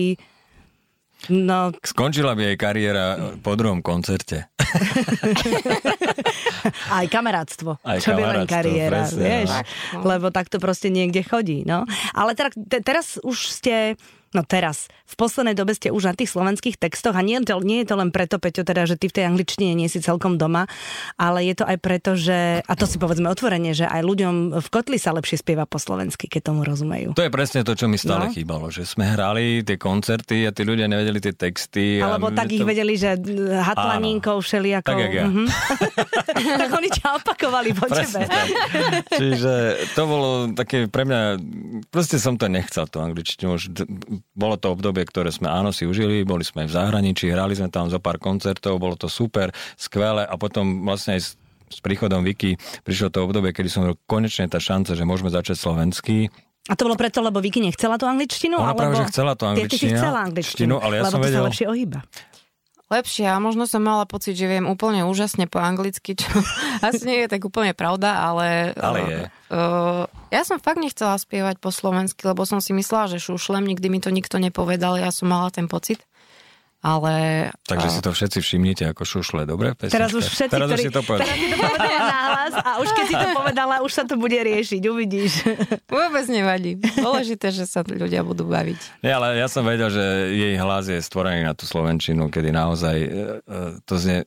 No, 1.30 1.70
Skončila 1.78 2.34
by 2.34 2.50
jej 2.50 2.56
kariéra 2.58 3.38
po 3.38 3.54
druhom 3.54 3.78
koncerte. 3.78 4.50
aj 6.98 7.06
kamarátstvo. 7.06 7.78
Aj 7.84 7.98
čo 8.02 8.18
by 8.18 8.22
len 8.22 8.42
kariéra, 8.48 9.06
presne, 9.06 9.22
vieš. 9.22 9.50
no. 9.94 10.02
Lebo 10.02 10.34
tak 10.34 10.50
to 10.50 10.58
proste 10.58 10.90
niekde 10.90 11.22
chodí, 11.22 11.62
no. 11.62 11.86
Ale 12.16 12.34
teda, 12.34 12.50
te, 12.56 12.78
teraz 12.82 13.22
už 13.22 13.38
ste... 13.38 13.94
No 14.32 14.42
teraz, 14.42 14.88
v 15.04 15.14
poslednej 15.14 15.52
dobe 15.52 15.72
ste 15.72 15.88
už 15.88 16.08
na 16.08 16.14
tých 16.14 16.28
slovenských 16.28 16.76
textoch 16.76 17.12
a 17.12 17.20
nie, 17.20 17.36
to- 17.40 17.60
nie 17.60 17.84
je 17.84 17.92
to 17.92 17.96
len 17.96 18.08
preto, 18.08 18.36
Peťo, 18.36 18.62
teda, 18.62 18.84
že 18.84 18.96
ty 18.96 19.06
v 19.06 19.14
tej 19.14 19.24
angličtine 19.26 19.72
nie 19.72 19.86
si 19.86 20.00
celkom 20.00 20.34
doma, 20.34 20.64
ale 21.14 21.44
je 21.44 21.54
to 21.54 21.64
aj 21.64 21.76
preto, 21.76 22.10
že, 22.14 22.60
a 22.60 22.72
to 22.72 22.84
si 22.84 22.96
povedzme 22.96 23.28
otvorene, 23.28 23.70
že 23.70 23.84
aj 23.84 24.00
ľuďom 24.00 24.34
v 24.56 24.68
kotli 24.68 24.96
sa 24.96 25.12
lepšie 25.12 25.36
spieva 25.36 25.64
po 25.64 25.76
slovensky, 25.76 26.26
keď 26.26 26.48
tomu 26.48 26.64
rozumejú. 26.64 27.12
To 27.12 27.20
je 27.20 27.28
presne 27.28 27.60
to, 27.60 27.72
čo 27.72 27.86
mi 27.86 27.94
stále 27.94 28.22
No. 28.22 28.32
chýbalo, 28.32 28.68
že 28.68 28.82
sme 28.82 29.04
hrali 29.06 29.60
tie 29.60 29.76
koncerty 29.76 30.44
a 30.44 30.50
tí 30.50 30.62
ľudia 30.62 30.86
nevedeli 30.86 31.20
tie 31.20 31.34
texty. 31.34 31.98
a 31.98 32.16
Alebo 32.16 32.28
my 32.28 32.34
tak 32.34 32.48
to... 32.48 32.54
ich 32.54 32.64
vedeli, 32.64 32.94
že 32.94 33.20
hatlaninkou, 33.58 34.38
všelijakou. 34.38 34.96
Tak, 34.96 35.12
ja. 35.12 35.26
Mhm. 35.26 35.44
tak 36.62 36.70
oni 36.70 36.88
ťa 36.88 37.06
opakovali 37.18 37.70
po 37.72 37.84
Presne 37.84 38.24
tebe. 38.24 38.56
Čiže 39.10 39.52
to 39.92 40.02
bolo 40.04 40.28
také 40.52 40.86
pre 40.86 41.04
mňa, 41.04 41.20
proste 41.88 42.16
som 42.16 42.34
to 42.34 42.46
nechcel, 42.46 42.86
tú 42.86 42.98
angličtinu. 42.98 43.54
Už 43.54 43.68
bolo 44.32 44.56
to 44.56 44.72
obdobie, 44.72 45.04
ktoré 45.04 45.28
sme 45.28 45.50
áno 45.50 45.74
si 45.74 45.84
užili, 45.84 46.24
boli 46.24 46.46
sme 46.46 46.64
v 46.64 46.72
zahraničí, 46.72 47.28
hrali 47.28 47.52
sme 47.52 47.68
tam 47.68 47.90
zo 47.92 47.98
pár 47.98 48.16
koncertov, 48.16 48.80
bolo 48.80 48.96
to 48.96 49.10
super, 49.10 49.52
skvelé 49.76 50.24
a 50.24 50.34
potom 50.40 50.86
vlastne 50.86 51.18
aj 51.18 51.22
s, 51.22 51.28
s 51.68 51.78
príchodom 51.84 52.24
Viki 52.24 52.56
prišlo 52.86 53.12
to 53.12 53.18
obdobie, 53.24 53.52
kedy 53.52 53.68
som 53.68 53.82
konečne 54.08 54.48
tá 54.48 54.62
šanca, 54.62 54.96
že 54.96 55.04
môžeme 55.04 55.28
začať 55.28 55.56
slovenský. 55.58 56.32
A 56.70 56.78
to 56.78 56.86
bolo 56.86 56.94
preto, 56.94 57.18
lebo 57.18 57.42
Vicky 57.42 57.58
nechcela 57.58 57.98
tú 57.98 58.06
angličtinu? 58.06 58.54
Ona 58.54 58.70
alebo... 58.70 58.78
práve, 58.86 58.94
že 59.02 59.10
chcela 59.10 59.34
tú 59.34 59.50
Ty, 59.50 59.66
ty 59.66 59.76
si 59.76 59.90
angličtinu, 59.90 59.98
chcela 59.98 60.18
angličtinu, 60.22 60.74
ale 60.78 60.92
ja 60.94 61.02
lebo 61.02 61.10
som 61.10 61.20
vedel- 61.20 61.42
sa 61.42 61.46
lepšie 61.50 61.66
ohýba. 61.66 61.98
Lepšie 62.92 63.24
a 63.24 63.40
možno 63.40 63.64
som 63.64 63.80
mala 63.80 64.04
pocit, 64.04 64.36
že 64.36 64.44
viem 64.44 64.68
úplne 64.68 65.08
úžasne 65.08 65.48
po 65.48 65.56
anglicky, 65.56 66.12
čo 66.12 66.28
asi 66.86 67.08
nie 67.08 67.24
je 67.24 67.32
tak 67.32 67.40
úplne 67.48 67.72
pravda, 67.72 68.20
ale... 68.20 68.76
Ale 68.76 68.98
je. 69.08 69.20
Uh, 69.48 70.04
ja 70.28 70.44
som 70.44 70.60
fakt 70.60 70.76
nechcela 70.76 71.16
spievať 71.16 71.56
po 71.56 71.72
slovensky, 71.72 72.28
lebo 72.28 72.44
som 72.44 72.60
si 72.60 72.76
myslela, 72.76 73.08
že 73.08 73.24
šušlem, 73.24 73.64
nikdy 73.64 73.88
mi 73.88 74.00
to 74.04 74.12
nikto 74.12 74.36
nepovedal, 74.36 75.00
ja 75.00 75.08
som 75.08 75.32
mala 75.32 75.48
ten 75.48 75.72
pocit. 75.72 76.04
Ale... 76.82 77.14
Takže 77.62 77.88
si 77.94 78.00
to 78.02 78.10
všetci 78.10 78.38
všimnite 78.42 78.84
ako 78.90 79.06
šušle, 79.06 79.46
dobre? 79.46 79.78
Pesnička? 79.78 80.02
Teraz 80.02 80.10
už 80.10 80.26
všetci, 80.26 80.50
Teraz 80.50 80.66
ktorí... 80.66 80.82
už 80.82 80.86
si 80.90 80.90
to 80.90 81.02
povedal. 81.06 81.26
teraz 81.30 81.38
si 81.38 81.46
to 81.46 81.58
povedala 81.62 82.06
nahlas 82.18 82.54
a 82.58 82.70
už 82.82 82.88
keď 82.90 83.04
si 83.06 83.14
to 83.14 83.28
povedala, 83.38 83.74
už 83.86 83.92
sa 83.94 84.02
to 84.02 84.14
bude 84.18 84.34
riešiť, 84.34 84.82
uvidíš. 84.90 85.32
Vôbec 85.94 86.26
nevadí. 86.26 86.82
Dôležité, 86.98 87.54
že 87.54 87.70
sa 87.70 87.86
ľudia 87.86 88.26
budú 88.26 88.50
baviť. 88.50 89.06
Nie, 89.06 89.14
ale 89.14 89.38
ja 89.38 89.46
som 89.46 89.62
vedel, 89.62 89.94
že 89.94 90.34
jej 90.34 90.58
hlas 90.58 90.90
je 90.90 90.98
stvorený 90.98 91.46
na 91.46 91.54
tú 91.54 91.70
Slovenčinu, 91.70 92.26
kedy 92.26 92.50
naozaj 92.50 92.96
e, 92.98 93.06
e, 93.06 93.56
to 93.86 93.94
znie 93.94 94.26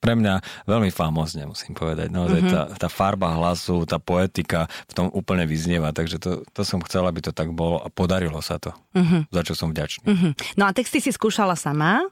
pre 0.00 0.16
mňa 0.16 0.40
veľmi 0.64 0.88
famózne, 0.88 1.44
musím 1.44 1.76
povedať. 1.76 2.08
Naozaj 2.08 2.40
Mhm. 2.40 2.48
tá, 2.48 2.62
tá 2.74 2.88
farba 2.88 3.36
hlasu, 3.36 3.84
tá 3.84 4.00
poetika 4.00 4.64
v 4.88 4.92
tom 4.96 5.06
úplne 5.12 5.44
vyznieva, 5.44 5.92
takže 5.92 6.16
to, 6.16 6.30
to 6.50 6.64
som 6.64 6.80
chcel, 6.80 7.04
aby 7.04 7.20
to 7.20 7.30
tak 7.30 7.52
bolo 7.52 7.78
a 7.78 7.92
podarilo 7.92 8.40
sa 8.40 8.56
to, 8.56 8.72
Mhm. 8.96 9.28
za 9.28 9.40
čo 9.44 9.52
som 9.52 9.68
vďačný. 9.70 10.04
Mhm. 10.08 10.30
No 10.56 10.64
a 10.64 10.72
texty 10.72 10.98
si 10.98 11.12
skúšala 11.12 11.54
sama, 11.54 12.08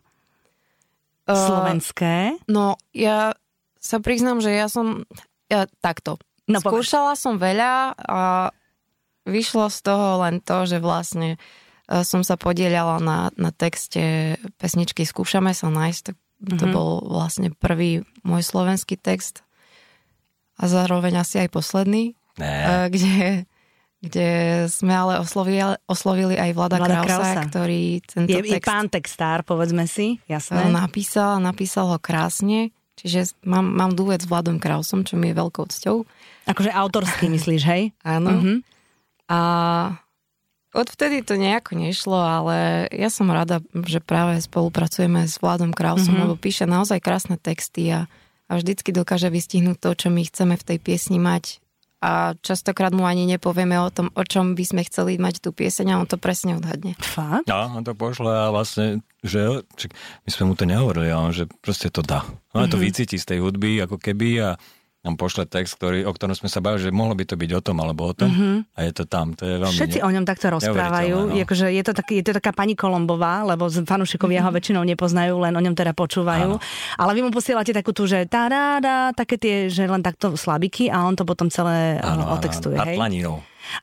Uh, 1.28 1.36
slovenské. 1.36 2.40
No, 2.48 2.80
ja 2.96 3.36
sa 3.76 4.00
priznám, 4.00 4.40
že 4.40 4.48
ja 4.48 4.64
som... 4.64 5.04
Ja, 5.52 5.68
takto. 5.84 6.16
No, 6.48 6.64
povedz. 6.64 6.88
Skúšala 6.88 7.20
som 7.20 7.36
veľa 7.36 7.92
a 8.00 8.48
vyšlo 9.28 9.68
z 9.68 9.78
toho 9.84 10.24
len 10.24 10.40
to, 10.40 10.64
že 10.64 10.80
vlastne 10.80 11.36
e, 11.84 12.00
som 12.00 12.24
sa 12.24 12.40
podielala 12.40 12.96
na, 12.96 13.28
na 13.36 13.52
texte 13.52 14.36
pesničky 14.56 15.04
Skúšame 15.04 15.52
sa 15.52 15.68
nájsť. 15.68 16.00
Tak 16.08 16.16
to 16.40 16.64
Mhm. 16.64 16.70
bol 16.70 16.90
vlastne 17.02 17.50
prvý 17.50 17.90
môj 18.22 18.42
slovenský 18.42 18.94
text 18.94 19.42
a 20.54 20.64
zároveň 20.64 21.18
asi 21.18 21.38
aj 21.38 21.48
posledný, 21.48 22.14
Ne, 22.34 22.46
e, 22.46 22.74
kde, 22.88 23.18
kde 24.00 24.28
sme 24.68 24.92
ale 24.92 25.18
oslovili, 25.18 25.58
oslovili 25.84 26.34
aj 26.34 26.50
Vlada, 26.52 26.78
Vlada 26.78 27.02
Krausa, 27.02 27.18
Krausa. 27.34 27.42
ktorý 27.44 27.82
tento 28.00 28.30
Je, 28.30 28.38
je 28.40 28.52
text 28.54 28.68
pán 28.68 28.86
textár, 28.86 29.42
povedzme 29.42 29.84
si, 29.84 30.22
jasné. 30.24 30.66
napísal, 30.68 31.38
napísal 31.38 31.90
ho 31.90 31.98
krásne, 31.98 32.70
čiže 32.94 33.34
mám, 33.42 33.66
mám 33.66 33.92
duet 33.92 34.22
s 34.22 34.26
Vladom 34.26 34.56
Krausom, 34.56 35.02
čo 35.02 35.14
mi 35.14 35.30
je 35.30 35.34
veľkou 35.36 35.66
cťou. 35.66 36.06
Akože 36.46 36.70
autorský 36.70 37.26
myslíš, 37.28 37.62
hej? 37.64 37.90
Áno. 38.00 38.30
Mhm. 38.32 38.54
A 39.28 39.40
odvtedy 40.70 41.20
to 41.20 41.34
nejako 41.34 41.74
nešlo, 41.74 42.16
ale 42.16 42.56
ja 42.88 43.08
som 43.08 43.28
rada, 43.28 43.58
že 43.74 43.98
práve 43.98 44.38
spolupracujeme 44.38 45.24
s 45.24 45.38
Vladom 45.38 45.70
Krausom, 45.70 46.14
Mhm. 46.14 46.22
lebo 46.22 46.34
píše 46.34 46.64
naozaj 46.64 46.98
krásne 46.98 47.36
texty 47.36 47.88
a, 47.88 48.04
a 48.46 48.52
vždycky 48.54 48.90
dokáže 48.90 49.28
vystihnúť 49.28 49.78
to, 49.78 49.90
čo 49.96 50.08
my 50.08 50.22
chceme 50.22 50.54
v 50.54 50.66
tej 50.66 50.78
piesni 50.78 51.16
mať. 51.16 51.60
A 51.98 52.38
častokrát 52.38 52.94
mu 52.94 53.02
ani 53.02 53.26
nepovieme 53.26 53.74
o 53.74 53.90
tom, 53.90 54.14
o 54.14 54.22
čom 54.22 54.54
by 54.54 54.62
sme 54.62 54.86
chceli 54.86 55.18
mať 55.18 55.42
tú 55.42 55.50
pieseň 55.50 55.86
a 55.90 55.98
on 55.98 56.06
to 56.06 56.14
presne 56.14 56.54
odhadne. 56.54 56.94
Fakt? 56.96 57.50
No, 57.50 57.74
on 57.74 57.82
to 57.82 57.90
pošle 57.90 58.30
a 58.30 58.54
vlastne, 58.54 59.02
že 59.18 59.66
my 60.22 60.30
sme 60.30 60.44
mu 60.46 60.54
to 60.54 60.62
nehovorili, 60.62 61.10
ale 61.10 61.26
on, 61.26 61.34
že 61.34 61.50
proste 61.58 61.90
to 61.90 62.00
dá. 62.00 62.22
On 62.54 62.62
Mhm. 62.62 62.70
to 62.70 62.78
vycíti 62.78 63.18
z 63.18 63.26
tej 63.26 63.38
hudby, 63.42 63.82
ako 63.82 63.98
keby 63.98 64.28
a 64.38 64.48
nám 64.98 65.14
pošle 65.14 65.46
text, 65.46 65.78
ktorý, 65.78 66.02
o 66.02 66.12
ktorom 66.12 66.34
sme 66.34 66.50
sa 66.50 66.58
bavili, 66.58 66.90
že 66.90 66.90
mohlo 66.90 67.14
by 67.14 67.22
to 67.22 67.38
byť 67.38 67.50
o 67.54 67.60
tom 67.62 67.78
alebo 67.78 68.10
o 68.10 68.14
tom 68.18 68.34
mm-hmm. 68.34 68.56
a 68.74 68.78
je 68.82 68.92
to 68.98 69.04
tam. 69.06 69.30
To 69.38 69.46
je 69.46 69.56
veľmi 69.62 69.78
Všetci 69.78 69.98
ne... 70.02 70.04
o 70.04 70.10
ňom 70.10 70.24
takto 70.26 70.46
rozprávajú. 70.50 71.16
No. 71.30 71.34
Akože 71.38 71.70
je, 71.70 71.82
to 71.86 71.92
taký, 71.94 72.18
je 72.18 72.24
to 72.26 72.32
taká 72.34 72.50
pani 72.50 72.74
Kolombová, 72.74 73.46
lebo 73.46 73.70
fanúšikovia 73.70 74.42
mm-hmm. 74.42 74.50
ho 74.50 74.56
väčšinou 74.58 74.82
nepoznajú, 74.82 75.34
len 75.38 75.54
o 75.54 75.62
ňom 75.62 75.74
teda 75.78 75.94
počúvajú. 75.94 76.58
Áno. 76.58 76.98
Ale 76.98 77.14
vy 77.14 77.20
mu 77.22 77.30
posielate 77.30 77.70
takú 77.70 77.94
tú, 77.94 78.10
že 78.10 78.26
tá 78.26 78.50
ráda, 78.50 79.14
také 79.14 79.38
tie, 79.38 79.70
že 79.70 79.86
len 79.86 80.02
takto 80.02 80.34
slabiky 80.34 80.90
a 80.90 81.06
on 81.06 81.14
to 81.14 81.22
potom 81.22 81.46
celé 81.46 82.02
áno, 82.02 82.34
otextuje. 82.34 82.74
Áno, 82.74 82.90
hej? 82.90 82.98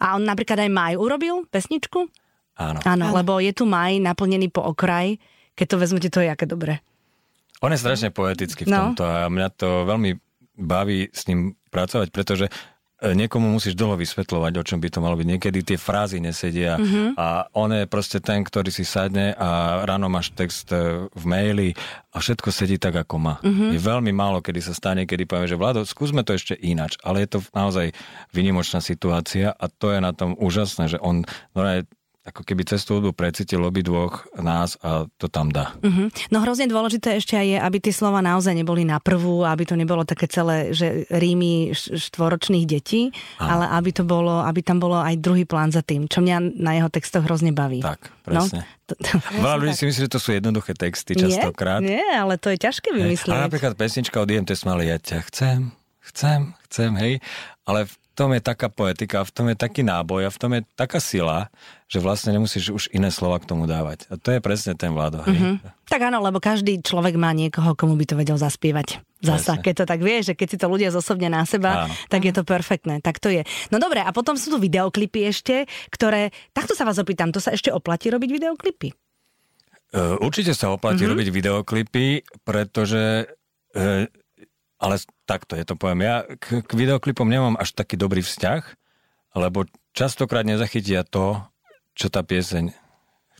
A 0.03 0.19
on 0.19 0.23
napríklad 0.27 0.67
aj 0.67 0.69
Maj 0.69 0.93
urobil 0.99 1.47
pesničku? 1.47 2.11
Áno. 2.59 2.79
Áno, 2.83 3.05
lebo 3.15 3.39
je 3.39 3.55
tu 3.55 3.63
Maj 3.63 4.03
naplnený 4.03 4.51
po 4.51 4.67
okraj. 4.67 5.15
Keď 5.55 5.65
to 5.71 5.75
vezmete, 5.79 6.09
to 6.11 6.19
je 6.19 6.27
aké 6.27 6.43
dobre. 6.43 6.83
On 7.63 7.71
je 7.71 7.79
strašne 7.79 8.11
poetický 8.11 8.67
v 8.67 8.75
no. 8.75 8.91
tomto 8.91 9.07
a 9.07 9.31
mňa 9.31 9.47
to 9.55 9.87
veľmi 9.87 10.24
baví 10.57 11.11
s 11.11 11.27
ním 11.27 11.59
pracovať, 11.69 12.07
pretože 12.09 12.45
e, 12.47 12.51
niekomu 13.11 13.51
musíš 13.51 13.75
dlho 13.75 13.99
vysvetľovať, 13.99 14.53
o 14.55 14.63
čom 14.63 14.79
by 14.79 14.87
to 14.87 14.99
malo 15.03 15.19
byť. 15.19 15.27
Niekedy 15.27 15.59
tie 15.61 15.77
frázy 15.79 16.23
nesedia 16.23 16.79
mm-hmm. 16.79 17.19
a 17.19 17.51
on 17.55 17.75
je 17.75 17.83
proste 17.85 18.23
ten, 18.23 18.41
ktorý 18.41 18.71
si 18.71 18.87
sadne 18.87 19.35
a 19.35 19.83
ráno 19.83 20.07
máš 20.07 20.31
text 20.31 20.71
e, 20.71 21.07
v 21.11 21.23
maili 21.27 21.69
a 22.15 22.23
všetko 22.23 22.49
sedí 22.49 22.79
tak, 22.79 22.95
ako 22.95 23.15
má. 23.19 23.35
Mm-hmm. 23.43 23.69
Je 23.75 23.79
veľmi 23.79 24.11
málo, 24.15 24.39
kedy 24.39 24.59
sa 24.63 24.73
stane, 24.73 25.03
kedy 25.03 25.27
poviem, 25.27 25.51
že 25.51 25.59
Vlado, 25.59 25.83
skúsme 25.83 26.23
to 26.23 26.33
ešte 26.33 26.55
ináč, 26.55 26.95
ale 27.03 27.27
je 27.27 27.35
to 27.35 27.39
naozaj 27.51 27.91
vynimočná 28.31 28.79
situácia 28.79 29.51
a 29.51 29.65
to 29.67 29.91
je 29.91 29.99
na 29.99 30.15
tom 30.15 30.33
úžasné, 30.39 30.95
že 30.95 30.97
on 31.03 31.27
no, 31.55 31.61
ako 32.25 32.41
keby 32.41 32.65
cez 32.65 32.81
tú 32.81 32.97
hudbu 32.97 33.13
precítil 33.13 33.61
dvoch 33.61 34.25
nás 34.41 34.81
a 34.81 35.05
to 35.21 35.29
tam 35.29 35.53
dá. 35.53 35.77
Uh-huh. 35.85 36.09
No 36.33 36.41
hrozne 36.41 36.65
dôležité 36.65 37.21
ešte 37.21 37.37
aj 37.37 37.45
je, 37.45 37.57
aby 37.61 37.77
tie 37.77 37.93
slova 37.93 38.17
naozaj 38.25 38.57
neboli 38.57 38.81
na 38.81 38.97
prvú, 38.97 39.45
aby 39.45 39.61
to 39.61 39.77
nebolo 39.77 40.01
také 40.01 40.25
celé, 40.25 40.73
že 40.73 41.05
rímy 41.13 41.77
štvoročných 41.77 42.65
detí, 42.65 43.13
Aha. 43.37 43.45
ale 43.45 43.65
aby 43.77 43.89
to 43.93 44.01
bolo, 44.01 44.41
aby 44.41 44.65
tam 44.65 44.81
bolo 44.81 44.97
aj 44.97 45.21
druhý 45.21 45.45
plán 45.45 45.69
za 45.69 45.85
tým, 45.85 46.09
čo 46.09 46.25
mňa 46.25 46.57
na 46.57 46.81
jeho 46.81 46.89
textoch 46.89 47.21
hrozne 47.21 47.53
baví. 47.53 47.85
Tak, 47.85 48.09
presne. 48.25 48.65
No, 48.65 48.89
to, 48.89 48.93
to, 48.97 49.21
Veľa 49.45 49.57
ľudí 49.61 49.73
si 49.77 49.85
myslí, 49.85 50.01
že 50.09 50.11
to 50.11 50.21
sú 50.21 50.33
jednoduché 50.33 50.73
texty 50.73 51.13
častokrát. 51.13 51.85
Nie, 51.85 52.01
nie 52.01 52.05
ale 52.09 52.41
to 52.41 52.49
je 52.49 52.57
ťažké 52.57 52.89
vymyslieť. 52.89 53.37
A 53.37 53.45
napríklad 53.45 53.77
pesnička 53.77 54.17
od 54.17 54.29
IMT 54.33 54.57
Smali, 54.57 54.89
ja 54.89 54.97
ťa 54.97 55.29
chcem, 55.29 55.69
chcem, 56.01 56.57
chcem, 56.65 56.89
hej, 56.97 57.13
ale 57.69 57.85
v 57.85 57.93
tom 58.15 58.31
je 58.31 58.39
taká 58.39 58.71
poetika, 58.71 59.27
v 59.27 59.31
tom 59.35 59.45
je 59.51 59.59
taký 59.59 59.83
náboj 59.83 60.25
a 60.25 60.31
v 60.31 60.39
tom 60.39 60.51
je 60.55 60.61
taká 60.79 61.03
sila, 61.03 61.51
že 61.91 61.99
vlastne 61.99 62.31
nemusíš 62.31 62.71
už 62.71 62.83
iné 62.95 63.11
slova 63.11 63.43
k 63.43 63.45
tomu 63.51 63.67
dávať. 63.67 64.07
A 64.07 64.15
to 64.15 64.31
je 64.31 64.39
presne 64.39 64.73
ten 64.79 64.95
Vlado. 64.95 65.19
Mm-hmm. 65.21 65.85
Tak 65.91 66.01
áno, 66.07 66.23
lebo 66.23 66.39
každý 66.39 66.79
človek 66.79 67.19
má 67.19 67.35
niekoho, 67.35 67.75
komu 67.75 67.99
by 67.99 68.07
to 68.07 68.15
vedel 68.15 68.39
zaspievať. 68.39 69.03
Zasa, 69.19 69.59
keď 69.59 69.83
to 69.83 69.85
tak 69.85 69.99
vie, 69.99 70.23
že 70.23 70.33
keď 70.33 70.47
si 70.47 70.57
to 70.57 70.71
ľudia 70.71 70.89
zosobne 70.95 71.27
na 71.27 71.43
seba, 71.43 71.85
áno. 71.85 71.93
tak 72.07 72.23
je 72.23 72.33
to 72.33 72.47
perfektné. 72.47 73.03
Tak 73.03 73.19
to 73.19 73.27
je. 73.27 73.43
No 73.69 73.77
dobre, 73.77 73.99
a 73.99 74.09
potom 74.15 74.39
sú 74.39 74.55
tu 74.55 74.57
videoklipy 74.57 75.29
ešte, 75.29 75.67
ktoré, 75.91 76.31
takto 76.55 76.73
sa 76.73 76.87
vás 76.87 76.95
opýtam, 76.97 77.35
to 77.35 77.43
sa 77.43 77.51
ešte 77.51 77.69
oplatí 77.69 78.07
robiť 78.09 78.29
videoklipy? 78.31 78.95
Uh, 79.95 80.17
určite 80.23 80.55
sa 80.55 80.71
oplatí 80.71 81.03
mm-hmm. 81.03 81.13
robiť 81.13 81.27
videoklipy, 81.29 82.07
pretože 82.43 83.29
uh, 83.75 84.07
ale 84.79 84.95
takto, 85.25 85.57
je 85.57 85.65
to 85.65 85.75
poviem. 85.75 86.05
Ja 86.05 86.15
k, 86.37 86.61
k 86.61 86.71
videoklipom 86.71 87.25
nemám 87.25 87.57
až 87.57 87.73
taký 87.73 87.97
dobrý 87.97 88.21
vzťah, 88.21 88.61
lebo 89.35 89.65
častokrát 89.91 90.47
nezachytia 90.47 91.03
to, 91.03 91.41
čo 91.97 92.07
tá 92.07 92.21
pieseň 92.21 92.71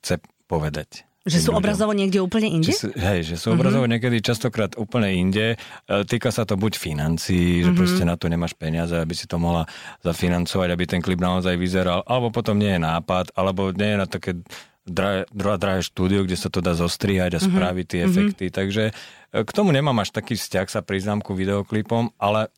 chce 0.01 0.19
povedať. 0.49 1.05
Že 1.25 1.41
sú 1.41 1.49
ľuďom. 1.49 1.57
obrazovo 1.57 1.93
niekde 1.97 2.21
úplne 2.21 2.53
inde? 2.53 2.69
Sú, 2.69 2.93
hej, 2.93 3.25
že 3.25 3.41
sú 3.41 3.49
mm-hmm. 3.49 3.57
obrazovo 3.57 3.85
niekedy 3.89 4.21
častokrát 4.21 4.77
úplne 4.77 5.09
inde. 5.09 5.57
E, 5.57 6.05
týka 6.05 6.29
sa 6.29 6.45
to 6.45 6.53
buď 6.53 6.77
financií, 6.77 7.65
že 7.65 7.73
mm-hmm. 7.73 7.81
proste 7.81 8.03
na 8.05 8.13
to 8.13 8.29
nemáš 8.29 8.53
peniaze, 8.53 8.93
aby 8.93 9.17
si 9.17 9.25
to 9.25 9.41
mohla 9.41 9.65
zafinancovať, 10.05 10.69
aby 10.69 10.83
ten 10.85 11.01
klip 11.01 11.17
naozaj 11.17 11.57
vyzeral, 11.57 12.05
alebo 12.05 12.29
potom 12.29 12.61
nie 12.61 12.77
je 12.77 12.81
nápad, 12.81 13.33
alebo 13.33 13.73
nie 13.73 13.97
je 13.97 13.97
na 13.97 14.05
také 14.05 14.37
drahé, 14.85 15.25
drahé 15.33 15.81
štúdio, 15.81 16.23
kde 16.23 16.37
sa 16.37 16.53
to 16.53 16.61
dá 16.61 16.77
zostrihať 16.77 17.35
a 17.35 17.39
mm-hmm. 17.41 17.51
spraviť 17.51 17.85
tie 17.89 18.01
mhm. 18.01 18.07
efekty. 18.07 18.45
Mm-hmm. 18.47 18.59
Takže 18.61 18.83
e, 18.89 18.93
k 19.41 19.51
tomu 19.51 19.73
nemám 19.73 19.97
až 19.99 20.13
taký 20.13 20.37
vzťah, 20.37 20.67
sa 20.69 20.85
priznám 20.85 21.25
ku 21.25 21.33
videoklipom, 21.33 22.13
ale, 22.21 22.53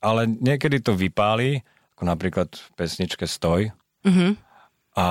ale 0.00 0.26
niekedy 0.26 0.80
to 0.80 0.96
vypáli, 0.96 1.60
ako 1.94 2.02
napríklad 2.08 2.48
v 2.56 2.68
pesničke 2.74 3.28
Stoj. 3.28 3.70
Mm-hmm. 4.02 4.30
A 4.96 5.06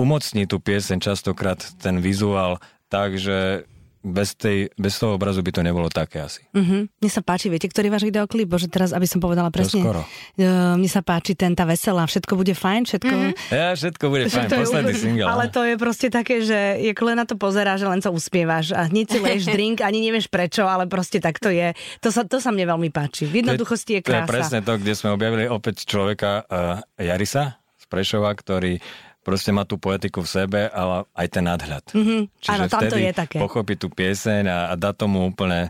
umocní 0.00 0.48
tú 0.48 0.60
pieseň 0.60 1.00
častokrát 1.00 1.60
ten 1.80 2.00
vizuál 2.00 2.60
tak, 2.88 3.20
že 3.20 3.68
bez, 4.06 4.38
tej, 4.38 4.70
bez 4.78 4.94
toho 5.02 5.18
obrazu 5.18 5.42
by 5.42 5.50
to 5.50 5.66
nebolo 5.66 5.90
také 5.90 6.22
asi. 6.22 6.46
Uh-huh. 6.54 6.86
Mne 6.86 7.10
sa 7.10 7.20
páči, 7.26 7.50
viete, 7.50 7.66
ktorý 7.66 7.90
váš 7.90 8.06
videoklip? 8.06 8.46
Bože, 8.46 8.70
teraz, 8.70 8.94
aby 8.94 9.04
som 9.10 9.18
povedala 9.18 9.50
presne. 9.50 9.82
skoro. 9.82 10.06
Uh, 10.38 10.78
mne 10.78 10.86
sa 10.86 11.02
páči 11.02 11.34
ten 11.34 11.58
tá 11.58 11.66
veselá, 11.66 12.06
všetko 12.06 12.38
bude 12.38 12.54
fajn, 12.54 12.82
všetko... 12.86 13.14
Uh-huh. 13.14 13.32
Ja, 13.50 13.74
všetko 13.74 14.04
bude 14.06 14.24
fajn, 14.30 14.48
posledný 14.54 14.94
je, 14.94 15.02
single. 15.02 15.26
Ale 15.26 15.50
to 15.50 15.66
je 15.66 15.74
proste 15.74 16.08
také, 16.14 16.46
že 16.46 16.78
je 16.78 16.92
len 16.94 17.18
na 17.18 17.26
to 17.26 17.34
pozerá, 17.34 17.74
že 17.74 17.90
len 17.90 17.98
sa 17.98 18.14
uspievaš 18.14 18.70
a 18.70 18.86
hneď 18.86 19.06
si 19.10 19.18
leješ 19.18 19.44
drink, 19.54 19.82
ani 19.82 19.98
nevieš 19.98 20.30
prečo, 20.30 20.62
ale 20.62 20.86
proste 20.86 21.18
tak 21.18 21.42
to 21.42 21.50
je. 21.50 21.74
To 22.06 22.14
sa, 22.14 22.22
to 22.22 22.38
sa 22.38 22.54
mne 22.54 22.70
veľmi 22.78 22.94
páči. 22.94 23.26
V 23.26 23.42
jednoduchosti 23.42 23.98
je 23.98 24.02
krása. 24.06 24.22
To 24.22 24.30
je 24.30 24.34
presne 24.38 24.60
to, 24.62 24.72
kde 24.78 24.92
sme 24.94 25.10
objavili 25.10 25.50
opäť 25.50 25.82
človeka 25.82 26.46
uh, 26.46 26.82
Jarisa 26.94 27.58
z 27.74 27.84
Prešova, 27.90 28.30
ktorý 28.34 28.78
proste 29.26 29.50
má 29.50 29.66
tú 29.66 29.74
poetiku 29.74 30.22
v 30.22 30.30
sebe 30.30 30.60
a 30.70 31.02
aj 31.02 31.26
ten 31.26 31.42
nadhľad. 31.42 31.82
Mm-hmm. 31.90 32.20
Čiže 32.38 32.54
Áno, 32.54 32.64
tam 32.70 32.82
to 32.86 32.94
je 32.94 33.10
také. 33.10 33.42
pochopí 33.42 33.74
tú 33.74 33.90
pieseň 33.90 34.46
a, 34.46 34.58
a 34.70 34.74
dá 34.78 34.94
tomu 34.94 35.26
úplne 35.26 35.66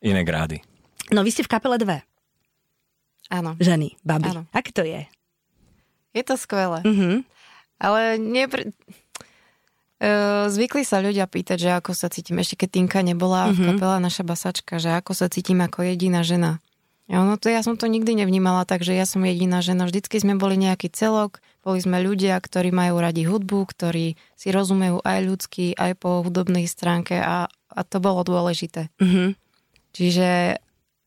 iné 0.00 0.24
grády. 0.24 0.64
No 1.12 1.20
vy 1.20 1.28
ste 1.28 1.44
v 1.44 1.52
kapele 1.52 1.76
dve. 1.76 2.00
Áno. 3.28 3.60
Ženy, 3.60 4.00
baby. 4.00 4.32
Áno. 4.32 4.48
Aké 4.56 4.72
to 4.72 4.80
je? 4.80 5.04
Je 6.16 6.22
to 6.24 6.40
skvelé. 6.40 6.80
Mm-hmm. 6.80 7.16
Ale 7.84 8.00
nepr... 8.16 8.72
Zvykli 10.44 10.84
sa 10.84 11.00
ľudia 11.00 11.24
pýtať, 11.24 11.56
že 11.56 11.70
ako 11.80 11.96
sa 11.96 12.12
cítim, 12.12 12.36
ešte 12.36 12.60
keď 12.60 12.68
Tinka 12.76 13.00
nebola 13.00 13.48
mm-hmm. 13.48 13.56
v 13.56 13.60
kapela 13.72 13.96
naša 13.96 14.20
basačka, 14.20 14.76
že 14.76 14.92
ako 14.92 15.16
sa 15.16 15.32
cítim 15.32 15.56
ako 15.64 15.80
jediná 15.80 16.20
žena. 16.20 16.60
No 17.04 17.36
to 17.36 17.52
ja 17.52 17.60
som 17.60 17.76
to 17.76 17.84
nikdy 17.84 18.16
nevnímala, 18.16 18.64
takže 18.64 18.96
ja 18.96 19.04
som 19.04 19.20
jediná 19.20 19.60
žena. 19.60 19.84
Vždycky 19.84 20.24
sme 20.24 20.40
boli 20.40 20.56
nejaký 20.56 20.88
celok, 20.88 21.44
boli 21.60 21.76
sme 21.84 22.00
ľudia, 22.00 22.40
ktorí 22.40 22.72
majú 22.72 22.96
radi 22.96 23.28
hudbu, 23.28 23.60
ktorí 23.68 24.16
si 24.36 24.48
rozumejú 24.48 25.04
aj 25.04 25.18
ľudský, 25.20 25.76
aj 25.76 26.00
po 26.00 26.24
hudobnej 26.24 26.64
stránke 26.64 27.20
a, 27.20 27.52
a 27.52 27.80
to 27.84 28.00
bolo 28.00 28.24
dôležité. 28.24 28.88
Mm-hmm. 28.96 29.28
Čiže 29.92 30.30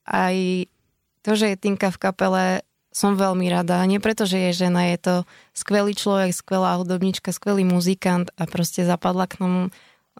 aj 0.06 0.36
to, 1.26 1.32
že 1.34 1.46
je 1.54 1.58
Tinka 1.60 1.90
v 1.90 1.98
kapele, 1.98 2.46
som 2.94 3.14
veľmi 3.14 3.46
rada. 3.50 3.82
Nie 3.86 4.02
preto, 4.02 4.26
že 4.26 4.50
je 4.50 4.66
žena, 4.66 4.90
je 4.94 4.98
to 4.98 5.16
skvelý 5.54 5.94
človek, 5.94 6.34
skvelá 6.34 6.78
hudobnička, 6.82 7.30
skvelý 7.30 7.62
muzikant 7.66 8.34
a 8.38 8.50
proste 8.50 8.86
zapadla 8.86 9.30
k 9.30 9.42
nám 9.42 9.56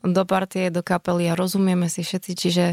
do 0.06 0.24
partie, 0.30 0.70
do 0.70 0.86
kapely 0.86 1.26
a 1.26 1.34
rozumieme 1.34 1.90
si 1.90 2.06
všetci, 2.06 2.32
čiže 2.38 2.66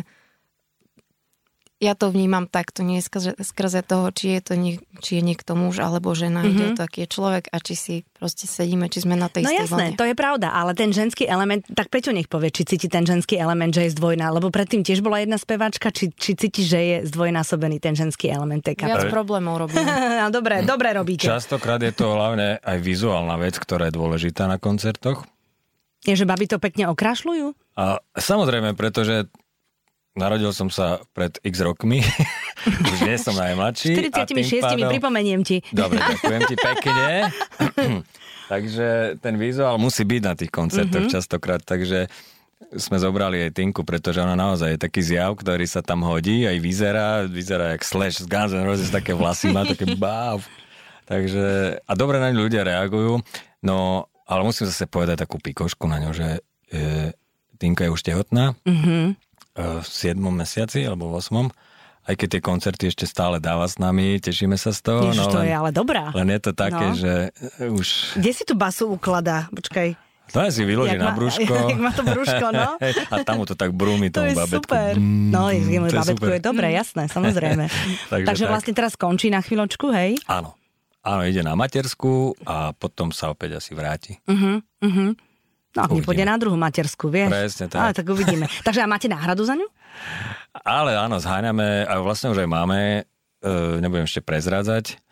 ja 1.82 1.98
to 1.98 2.08
vnímam 2.08 2.46
takto, 2.46 2.86
nie 2.86 3.02
skrze, 3.02 3.34
skrze 3.34 3.82
toho, 3.82 4.14
či 4.14 4.38
je, 4.38 4.40
to 4.40 4.52
nie, 4.54 4.78
či 5.02 5.18
je 5.18 5.22
niekto 5.26 5.58
muž 5.58 5.82
alebo 5.82 6.14
žena, 6.14 6.46
mm-hmm. 6.46 6.54
ide 6.54 6.64
o 6.70 6.76
to, 6.78 6.82
aký 6.86 6.98
je 7.04 7.08
človek 7.10 7.44
a 7.50 7.56
či 7.58 7.74
si 7.74 7.94
proste 8.14 8.46
sedíme, 8.46 8.86
či 8.86 9.02
sme 9.02 9.18
na 9.18 9.26
tej 9.26 9.44
No 9.44 9.52
jasné, 9.52 9.92
vlne. 9.92 9.98
to 9.98 10.06
je 10.06 10.14
pravda, 10.14 10.54
ale 10.54 10.72
ten 10.78 10.94
ženský 10.94 11.26
element, 11.26 11.66
tak 11.74 11.90
Peťo 11.90 12.14
nech 12.14 12.30
povie, 12.30 12.54
či 12.54 12.62
cíti 12.62 12.86
ten 12.86 13.02
ženský 13.02 13.36
element, 13.36 13.74
že 13.74 13.90
je 13.90 13.94
zdvojná, 13.98 14.30
lebo 14.30 14.54
predtým 14.54 14.86
tiež 14.86 15.02
bola 15.02 15.20
jedna 15.20 15.36
speváčka, 15.36 15.90
či, 15.90 16.14
či 16.14 16.38
cíti, 16.38 16.62
že 16.62 16.78
je 16.78 16.96
zdvojnásobený 17.10 17.82
ten 17.82 17.98
ženský 17.98 18.30
element 18.30 18.62
tej 18.62 18.78
Viac 18.78 19.10
problémov 19.10 19.66
robím. 19.66 19.82
dobre, 20.36 20.62
dobre 20.62 20.94
robíte. 20.94 21.26
Častokrát 21.26 21.82
je 21.82 21.90
to 21.90 22.14
hlavne 22.14 22.62
aj 22.62 22.78
vizuálna 22.80 23.34
vec, 23.36 23.58
ktorá 23.58 23.90
je 23.90 23.94
dôležitá 23.98 24.46
na 24.46 24.56
koncertoch. 24.62 25.26
Je, 26.04 26.12
že 26.12 26.28
baby 26.28 26.44
to 26.44 26.60
pekne 26.60 26.84
okrašľujú? 26.92 27.56
A, 27.80 27.96
samozrejme, 28.12 28.76
pretože 28.76 29.26
Narodil 30.14 30.54
som 30.54 30.70
sa 30.70 31.02
pred 31.10 31.34
x 31.42 31.58
rokmi, 31.58 31.98
už 32.94 32.98
nie 33.02 33.18
som 33.18 33.34
najmladší. 33.34 33.98
46 33.98 34.62
pádom... 34.62 34.86
pripomeniem 34.86 35.42
ti. 35.42 35.58
Dobre, 35.74 35.98
ďakujem 35.98 36.42
ti 36.46 36.54
pekne. 36.54 37.34
takže 38.52 39.18
ten 39.18 39.34
vizuál 39.34 39.74
musí 39.82 40.06
byť 40.06 40.22
na 40.22 40.38
tých 40.38 40.54
koncertoch 40.54 41.10
mm-hmm. 41.10 41.18
častokrát, 41.18 41.58
takže 41.66 42.06
sme 42.78 43.02
zobrali 43.02 43.42
aj 43.42 43.58
Tinku, 43.58 43.82
pretože 43.82 44.22
ona 44.22 44.38
naozaj 44.38 44.78
je 44.78 44.84
taký 44.86 45.02
zjav, 45.02 45.34
ktorý 45.34 45.66
sa 45.66 45.82
tam 45.82 46.06
hodí, 46.06 46.46
aj 46.46 46.62
vyzerá, 46.62 47.26
vyzerá 47.26 47.74
jak 47.74 47.82
Slash 47.82 48.22
z 48.22 48.30
Guns 48.30 48.54
N' 48.54 48.62
Roses, 48.62 48.94
také 48.94 49.18
vlasy 49.18 49.50
má, 49.50 49.66
také 49.66 49.98
báv. 49.98 50.46
Takže, 51.10 51.78
a 51.82 51.92
dobre 51.98 52.22
na 52.22 52.30
ľudia 52.30 52.62
reagujú, 52.62 53.18
no, 53.66 54.06
ale 54.30 54.40
musím 54.46 54.70
zase 54.70 54.86
povedať 54.86 55.26
takú 55.26 55.42
pikošku 55.42 55.90
na 55.90 55.98
ňu, 55.98 56.10
že 56.14 56.38
e, 56.70 57.10
Tinka 57.58 57.82
je 57.82 57.90
už 57.90 58.02
tehotná, 58.06 58.54
mm-hmm 58.62 59.23
v 59.54 59.86
7. 59.86 60.18
mesiaci 60.18 60.82
alebo 60.82 61.10
v 61.10 61.22
8. 61.22 61.50
Aj 62.04 62.12
keď 62.12 62.36
tie 62.36 62.42
koncerty 62.44 62.84
ešte 62.92 63.08
stále 63.08 63.40
dáva 63.40 63.64
s 63.64 63.80
nami, 63.80 64.20
tešíme 64.20 64.60
sa 64.60 64.76
z 64.76 64.80
toho. 64.84 65.08
Ježiš, 65.08 65.24
no 65.24 65.32
to 65.32 65.40
len, 65.40 65.48
je 65.48 65.54
ale 65.56 65.70
dobrá. 65.72 66.12
Len 66.12 66.28
je 66.28 66.40
to 66.42 66.52
také, 66.52 66.86
no. 66.92 66.98
že 66.98 67.12
už... 67.64 67.86
Kde 68.20 68.30
si 68.34 68.44
tu 68.44 68.52
basu 68.52 68.92
ukladá? 68.92 69.48
Počkaj. 69.48 69.96
To 70.32 70.40
aj 70.40 70.52
si 70.52 70.68
vyloží 70.68 71.00
na 71.00 71.12
brúško. 71.16 71.48
jak 71.48 71.80
má 71.80 71.96
to 71.96 72.04
brúško, 72.04 72.46
no. 72.52 72.76
a 73.12 73.16
tam 73.24 73.40
mu 73.40 73.48
to 73.48 73.56
tak 73.56 73.72
brúmi 73.72 74.12
To 74.12 74.20
tomu 74.20 74.32
je 74.32 74.36
babetku. 74.36 74.68
super. 74.68 74.92
Mm, 75.00 75.32
No, 75.32 75.48
je, 75.48 75.60
to 75.64 75.70
je 75.72 75.80
babetku 75.96 76.26
super. 76.28 76.36
je 76.36 76.42
dobré, 76.44 76.66
jasné, 76.76 77.02
samozrejme. 77.08 77.64
Takže 78.12 78.26
Takže 78.28 78.44
tak. 78.44 78.52
vlastne 78.52 78.72
teraz 78.76 78.92
skončí 79.00 79.32
na 79.32 79.40
chvíľočku, 79.40 79.88
hej? 79.88 80.20
Áno. 80.28 80.60
Áno, 81.04 81.20
ide 81.24 81.40
na 81.40 81.52
matersku 81.52 82.32
a 82.48 82.72
potom 82.72 83.12
sa 83.12 83.28
opäť 83.28 83.60
asi 83.60 83.76
vráti. 83.76 84.16
Uh-huh, 84.24 84.60
uh-huh. 84.80 85.12
No, 85.74 85.80
ak 85.84 85.90
nepôjde 85.90 86.22
na 86.22 86.38
druhú 86.38 86.54
matersku, 86.54 87.10
vieš? 87.10 87.34
Presne 87.34 87.66
tak. 87.66 87.80
Ale 87.82 87.92
tak 87.92 88.06
uvidíme. 88.06 88.46
Takže 88.66 88.80
a 88.82 88.86
máte 88.86 89.10
náhradu 89.10 89.42
za 89.42 89.58
ňu? 89.58 89.66
Ale 90.62 90.94
áno, 90.94 91.18
zháňame, 91.18 91.82
a 91.82 91.98
vlastne 91.98 92.30
už 92.30 92.46
aj 92.46 92.48
máme, 92.50 92.78
e, 93.42 93.52
nebudem 93.82 94.06
ešte 94.06 94.22
prezrádzať, 94.22 95.02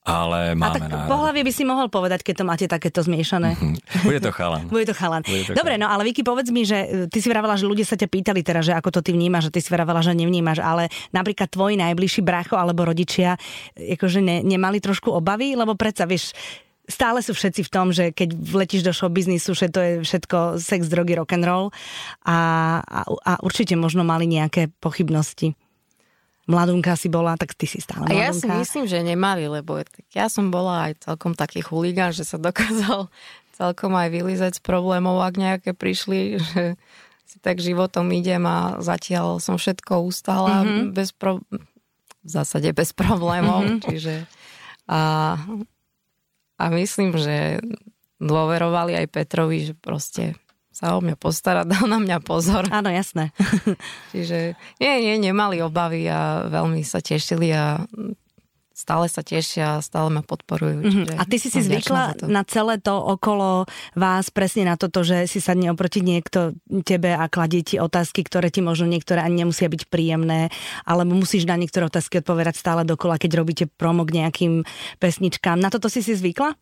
ale 0.00 0.52
a 0.52 0.58
máme 0.58 0.80
tak 0.80 0.88
po 0.88 0.96
náhradu. 0.96 1.20
hlavie 1.20 1.42
by 1.44 1.52
si 1.52 1.64
mohol 1.68 1.92
povedať, 1.92 2.24
keď 2.24 2.34
to 2.40 2.44
máte 2.48 2.64
takéto 2.64 3.04
zmiešané. 3.04 3.60
Bude 4.00 4.24
to 4.24 4.32
chalan. 4.32 4.64
Bude 4.72 4.88
to 4.88 4.96
chalan. 4.96 5.20
Bude 5.20 5.44
to 5.44 5.52
Dobre, 5.52 5.76
chalan. 5.76 5.84
no 5.84 5.92
ale 5.92 6.08
Vicky, 6.08 6.24
povedz 6.24 6.48
mi, 6.48 6.64
že 6.64 6.78
e, 6.80 6.88
ty 7.12 7.20
si 7.20 7.28
vravela, 7.28 7.60
že 7.60 7.68
ľudia 7.68 7.84
sa 7.84 8.00
ťa 8.00 8.08
pýtali 8.08 8.40
teraz, 8.40 8.64
že 8.64 8.72
ako 8.72 8.88
to 8.96 9.00
ty 9.04 9.12
vnímaš, 9.12 9.52
že 9.52 9.60
ty 9.60 9.60
si 9.60 9.68
vravela, 9.68 10.00
že 10.00 10.16
nevnímaš, 10.16 10.64
ale 10.64 10.88
napríklad 11.12 11.52
tvoji 11.52 11.76
najbližší 11.76 12.24
brácho 12.24 12.56
alebo 12.56 12.88
rodičia 12.88 13.36
e, 13.76 13.92
akože 14.00 14.24
ne, 14.24 14.40
nemali 14.40 14.80
trošku 14.80 15.12
obavy, 15.12 15.52
lebo 15.52 15.76
predsa 15.76 16.08
vieš, 16.08 16.32
stále 16.90 17.22
sú 17.22 17.32
všetci 17.32 17.64
v 17.64 17.72
tom, 17.72 17.94
že 17.94 18.10
keď 18.10 18.34
vletíš 18.34 18.82
do 18.84 18.92
showbiznisu, 18.92 19.54
že 19.54 19.70
to 19.70 19.80
je 19.80 19.92
všetko 20.02 20.58
sex, 20.60 20.90
drogy, 20.90 21.16
rock 21.16 21.32
and 21.32 21.46
roll 21.46 21.70
a, 22.26 22.38
a, 22.82 23.00
a 23.06 23.32
určite 23.40 23.78
možno 23.78 24.02
mali 24.02 24.28
nejaké 24.28 24.68
pochybnosti. 24.82 25.54
Mladunka 26.50 26.98
si 26.98 27.06
bola, 27.06 27.38
tak 27.38 27.54
ty 27.54 27.70
si 27.70 27.78
stále 27.78 28.10
A 28.10 28.12
ja 28.12 28.34
si 28.34 28.50
mladunka. 28.50 28.62
myslím, 28.66 28.84
že 28.90 28.98
nemali, 29.06 29.46
lebo 29.46 29.78
ja 30.10 30.26
som 30.26 30.50
bola 30.50 30.90
aj 30.90 31.06
celkom 31.06 31.38
taký 31.38 31.62
chuligán, 31.62 32.10
že 32.10 32.26
sa 32.26 32.42
dokázal 32.42 33.06
celkom 33.54 33.92
aj 33.94 34.08
vylizať 34.10 34.52
z 34.58 34.62
problémov, 34.64 35.22
ak 35.22 35.34
nejaké 35.38 35.70
prišli, 35.76 36.42
že 36.42 36.74
si 37.28 37.38
tak 37.38 37.62
životom 37.62 38.10
idem 38.10 38.42
a 38.42 38.82
zatiaľ 38.82 39.38
som 39.38 39.54
všetko 39.54 40.02
ustála 40.02 40.66
mm-hmm. 40.66 40.90
bez 40.90 41.14
pro... 41.14 41.38
v 42.24 42.28
zásade 42.28 42.74
bez 42.74 42.90
problémov, 42.90 43.62
mm-hmm. 43.62 43.82
čiže 43.86 44.14
a, 44.90 45.38
a 46.60 46.68
myslím, 46.76 47.16
že 47.16 47.64
dôverovali 48.20 49.00
aj 49.00 49.06
Petrovi, 49.08 49.72
že 49.72 49.74
proste 49.74 50.36
sa 50.68 50.94
o 50.94 51.00
mňa 51.00 51.16
postará, 51.16 51.64
dal 51.68 51.88
na 51.88 51.96
mňa 51.96 52.20
pozor. 52.20 52.68
Áno, 52.68 52.92
jasné. 52.92 53.32
Čiže 54.12 54.60
nie, 54.76 54.92
nie, 55.00 55.16
nemali 55.16 55.64
obavy 55.64 56.04
a 56.06 56.44
veľmi 56.52 56.84
sa 56.84 57.00
tešili 57.00 57.48
a 57.56 57.80
stále 58.80 59.12
sa 59.12 59.20
tešia 59.20 59.84
stále 59.84 60.08
ma 60.08 60.24
podporujú. 60.24 60.88
Čiže 60.88 61.12
A 61.20 61.28
ty 61.28 61.36
si 61.36 61.52
si 61.52 61.60
zvykla 61.60 62.24
na 62.24 62.40
celé 62.48 62.80
to 62.80 62.96
okolo 62.96 63.68
vás, 63.92 64.32
presne 64.32 64.64
na 64.64 64.80
toto, 64.80 65.04
že 65.04 65.28
si 65.28 65.44
sadne 65.44 65.68
oproti 65.68 66.00
niekto 66.00 66.56
tebe 66.88 67.12
a 67.12 67.28
kladie 67.28 67.60
ti 67.60 67.76
otázky, 67.76 68.24
ktoré 68.24 68.48
ti 68.48 68.64
možno 68.64 68.88
niektoré 68.88 69.20
ani 69.20 69.44
nemusia 69.44 69.68
byť 69.68 69.92
príjemné, 69.92 70.48
alebo 70.88 71.12
musíš 71.12 71.44
na 71.44 71.60
niektoré 71.60 71.92
otázky 71.92 72.24
odpovedať 72.24 72.56
stále 72.56 72.88
dokola, 72.88 73.20
keď 73.20 73.30
robíte 73.36 73.64
promo 73.68 74.08
k 74.08 74.24
nejakým 74.24 74.64
pesničkám. 74.96 75.60
Na 75.60 75.68
toto 75.68 75.92
si 75.92 76.00
si 76.00 76.16
zvykla? 76.16 76.56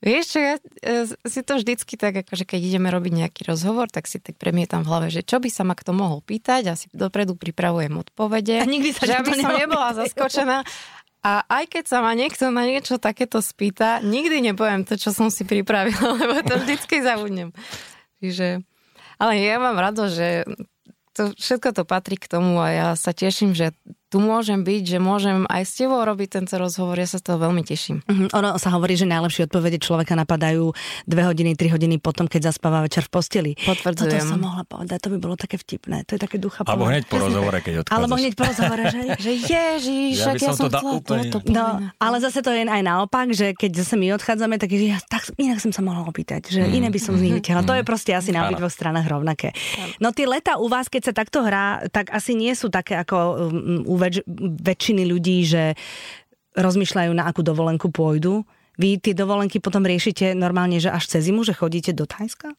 Vieš 0.00 0.24
čo, 0.32 0.38
ja 0.40 0.54
e, 0.80 1.04
si 1.28 1.44
to 1.44 1.60
vždycky 1.60 2.00
tak, 2.00 2.24
akože 2.24 2.48
keď 2.48 2.60
ideme 2.72 2.88
robiť 2.88 3.12
nejaký 3.20 3.44
rozhovor, 3.44 3.92
tak 3.92 4.08
si 4.08 4.16
tak 4.16 4.40
premietam 4.40 4.80
v 4.80 4.88
hlave, 4.88 5.06
že 5.12 5.20
čo 5.20 5.44
by 5.44 5.52
sa 5.52 5.60
ma 5.60 5.76
kto 5.76 5.92
mohol 5.92 6.24
pýtať 6.24 6.72
a 6.72 6.74
si 6.74 6.88
dopredu 6.88 7.36
pripravujem 7.36 7.92
odpovede. 7.92 8.64
A 8.64 8.64
nikdy 8.64 8.96
sa 8.96 9.04
že 9.04 9.20
aby 9.20 9.36
som 9.36 9.52
nebola 9.52 9.92
zaskočená. 9.92 10.64
A 11.20 11.44
aj 11.44 11.64
keď 11.68 11.84
sa 11.84 11.98
ma 12.00 12.16
niekto 12.16 12.48
na 12.48 12.64
niečo 12.64 12.96
takéto 12.96 13.44
spýta, 13.44 14.00
nikdy 14.00 14.40
nepoviem 14.40 14.88
to, 14.88 14.96
čo 14.96 15.12
som 15.12 15.28
si 15.28 15.44
pripravila, 15.44 16.16
lebo 16.20 16.40
to 16.40 16.56
vždycky 16.56 17.04
zabudnem. 17.04 17.52
Čiže, 18.24 18.64
ale 19.20 19.32
ja 19.36 19.60
mám 19.60 19.76
rado, 19.76 20.08
že 20.08 20.48
to, 21.12 21.36
všetko 21.36 21.76
to 21.76 21.82
patrí 21.84 22.16
k 22.16 22.30
tomu 22.30 22.56
a 22.56 22.68
ja 22.72 22.88
sa 22.96 23.12
teším, 23.12 23.52
že 23.52 23.76
tu 24.10 24.18
môžem 24.18 24.66
byť, 24.66 24.82
že 24.82 24.98
môžem 24.98 25.46
aj 25.46 25.62
s 25.62 25.72
tebou 25.78 26.02
robiť 26.02 26.42
tento 26.42 26.58
rozhovor, 26.58 26.98
ja 26.98 27.06
sa 27.06 27.22
z 27.22 27.30
toho 27.30 27.38
veľmi 27.38 27.62
teším. 27.62 28.02
Mhm. 28.10 28.34
Ono 28.34 28.58
sa 28.58 28.74
hovorí, 28.74 28.98
že 28.98 29.06
najlepšie 29.06 29.46
odpovede 29.46 29.78
človeka 29.78 30.18
napadajú 30.18 30.74
dve 31.06 31.22
hodiny, 31.22 31.54
tri 31.54 31.70
hodiny 31.70 32.02
potom, 32.02 32.26
keď 32.26 32.50
zaspáva 32.50 32.82
večer 32.82 33.06
v 33.06 33.10
posteli. 33.14 33.52
Potvrdzujem. 33.54 34.18
Toto 34.18 34.34
som 34.34 34.42
mohla 34.42 34.66
povedať, 34.66 34.98
to 34.98 35.08
by 35.14 35.18
bolo 35.22 35.38
také 35.38 35.56
vtipné, 35.62 36.02
to 36.10 36.18
je 36.18 36.20
také 36.20 36.42
ducha 36.42 36.66
Alebo 36.66 36.90
hneď 36.90 37.06
po 37.06 37.22
rozhovore, 37.22 37.58
keď 37.62 37.86
odchádzaš. 37.86 37.94
Alebo 37.94 38.14
hneď 38.18 38.32
po 38.34 38.44
rozhovore, 38.50 38.82
že 38.90 39.00
Že 39.30 39.30
ježiš, 39.46 40.14
Ja 40.18 40.32
ja, 40.34 40.50
som 40.50 40.66
to 40.66 40.72
dal 40.74 40.80
chcela 40.82 40.98
úplne- 40.98 41.30
toto 41.30 41.50
No, 41.50 41.66
ale 42.02 42.16
zase 42.18 42.42
to 42.42 42.50
je 42.50 42.66
aj 42.66 42.82
naopak, 42.82 43.30
že 43.30 43.54
keď 43.54 43.70
zase 43.86 43.94
my 43.94 44.10
odchádzame, 44.18 44.58
tak 44.58 44.74
ja, 44.74 44.98
tak 45.06 45.30
inak 45.38 45.62
som 45.62 45.70
sa 45.70 45.86
mohla 45.86 46.02
opýtať, 46.02 46.50
že 46.50 46.66
iné 46.66 46.90
by 46.90 46.98
som 46.98 47.14
z 47.14 47.30
nich 47.30 47.34
vytiahla. 47.38 47.62
To 47.62 47.74
je 47.78 47.84
proste 47.86 48.10
asi 48.10 48.34
na 48.34 48.50
obidvoch 48.50 48.74
stranách 48.74 49.06
rovnaké. 49.06 49.54
No 50.02 50.10
tie 50.10 50.26
leta 50.26 50.58
u 50.58 50.66
vás, 50.66 50.90
keď 50.90 51.10
sa 51.10 51.12
takto 51.14 51.46
hrá, 51.46 51.86
tak 51.94 52.10
asi 52.10 52.34
nie 52.34 52.56
sú 52.58 52.72
také 52.72 52.98
ako 52.98 53.16
um, 53.52 53.84
u 53.86 53.99
väč- 54.00 54.24
väčšiny 54.64 55.04
ľudí, 55.04 55.44
že 55.44 55.76
rozmýšľajú, 56.56 57.10
na 57.12 57.28
akú 57.28 57.44
dovolenku 57.44 57.92
pôjdu. 57.92 58.42
Vy 58.80 58.96
tie 58.96 59.12
dovolenky 59.12 59.60
potom 59.60 59.84
riešite 59.84 60.32
normálne, 60.32 60.80
že 60.80 60.88
až 60.88 61.04
cez 61.04 61.28
zimu, 61.28 61.44
že 61.44 61.52
chodíte 61.52 61.92
do 61.92 62.08
Thajska? 62.08 62.56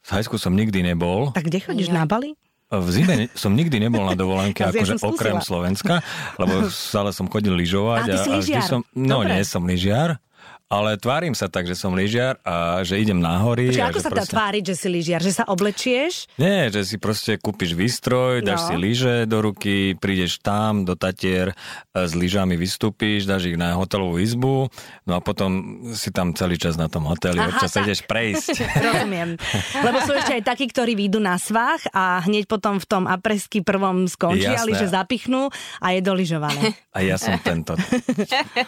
V 0.00 0.06
Thajsku 0.06 0.38
som 0.38 0.54
nikdy 0.54 0.80
nebol. 0.80 1.34
Tak 1.34 1.50
kde 1.50 1.58
chodíš? 1.60 1.90
Na 1.90 2.06
Bali? 2.06 2.38
V 2.70 2.88
zime 2.94 3.26
som 3.34 3.50
nikdy 3.50 3.82
nebol 3.82 4.06
na 4.06 4.14
dovolenke, 4.14 4.62
Ja 4.66 4.70
akože 4.70 5.02
okrem 5.02 5.42
Slovenska, 5.42 6.06
lebo 6.38 6.70
stále 6.70 7.10
som 7.10 7.26
chodil 7.26 7.50
lyžovať. 7.50 8.06
A, 8.06 8.06
ty 8.06 8.16
si 8.22 8.30
vždy 8.30 8.60
som, 8.62 8.86
no 8.94 9.26
Dobre. 9.26 9.34
nie 9.34 9.42
som 9.42 9.66
lyžiar, 9.66 10.22
ale 10.70 10.94
tvárim 10.94 11.34
sa 11.34 11.46
tak, 11.46 11.66
že 11.66 11.74
som 11.74 11.90
lyžiar 11.90 12.38
a 12.40 12.80
že 12.80 12.94
idem 12.94 13.18
na 13.18 13.36
hory. 13.36 13.68
Čiže 13.68 13.84
ako 13.84 14.00
sa 14.00 14.10
dá 14.12 14.22
tváriť, 14.24 14.62
že 14.64 14.74
si 14.76 14.86
lyžiar? 14.86 15.18
Že 15.18 15.32
sa 15.34 15.44
oblečieš? 15.44 16.30
Nie, 16.36 16.70
že 16.70 16.80
si 16.80 16.94
proste 16.94 17.34
kúpiš 17.34 17.74
výstroj, 17.74 18.40
dáš 18.40 18.62
No. 18.62 18.66
si 18.68 18.76
lyže 18.78 19.14
do 19.24 19.42
ruky, 19.42 19.76
prídeš 19.94 20.38
tam 20.38 20.84
do 20.84 20.94
Tatier, 20.94 21.50
e, 21.50 21.54
s 21.98 22.12
lyžami 22.12 22.54
vystúpíš, 22.54 23.24
dáš 23.24 23.46
ich 23.46 23.56
na 23.56 23.74
hotelovú 23.74 24.16
izbu, 24.16 24.70
no 25.02 25.12
a 25.12 25.18
potom 25.18 25.50
si 25.90 26.08
tam 26.08 26.30
celý 26.30 26.54
čas 26.54 26.76
na 26.76 26.86
tom 26.86 27.02
hoteli, 27.04 27.36
Aha, 27.36 27.50
občas 27.50 27.72
tak. 27.72 27.84
ideš 27.84 28.06
prejsť. 28.06 28.54
Rozumiem. 28.86 29.34
Lebo 29.76 29.98
sú 30.00 30.12
ešte 30.12 30.38
aj 30.38 30.44
takí, 30.46 30.64
ktorí 30.66 30.94
výjdu 30.94 31.18
na 31.18 31.34
svách 31.34 31.90
a 31.90 32.22
hneď 32.22 32.46
potom 32.46 32.76
v 32.76 32.86
tom 32.86 33.04
apresky 33.04 33.58
prvom 33.60 34.06
skončia, 34.06 34.54
Jasné. 34.54 34.68
lyže 34.68 34.86
zapichnú 34.86 35.50
a 35.78 35.86
je 35.90 36.00
doližované. 36.00 36.78
A 36.92 37.02
ja 37.02 37.16
som 37.16 37.34
tento 37.40 37.74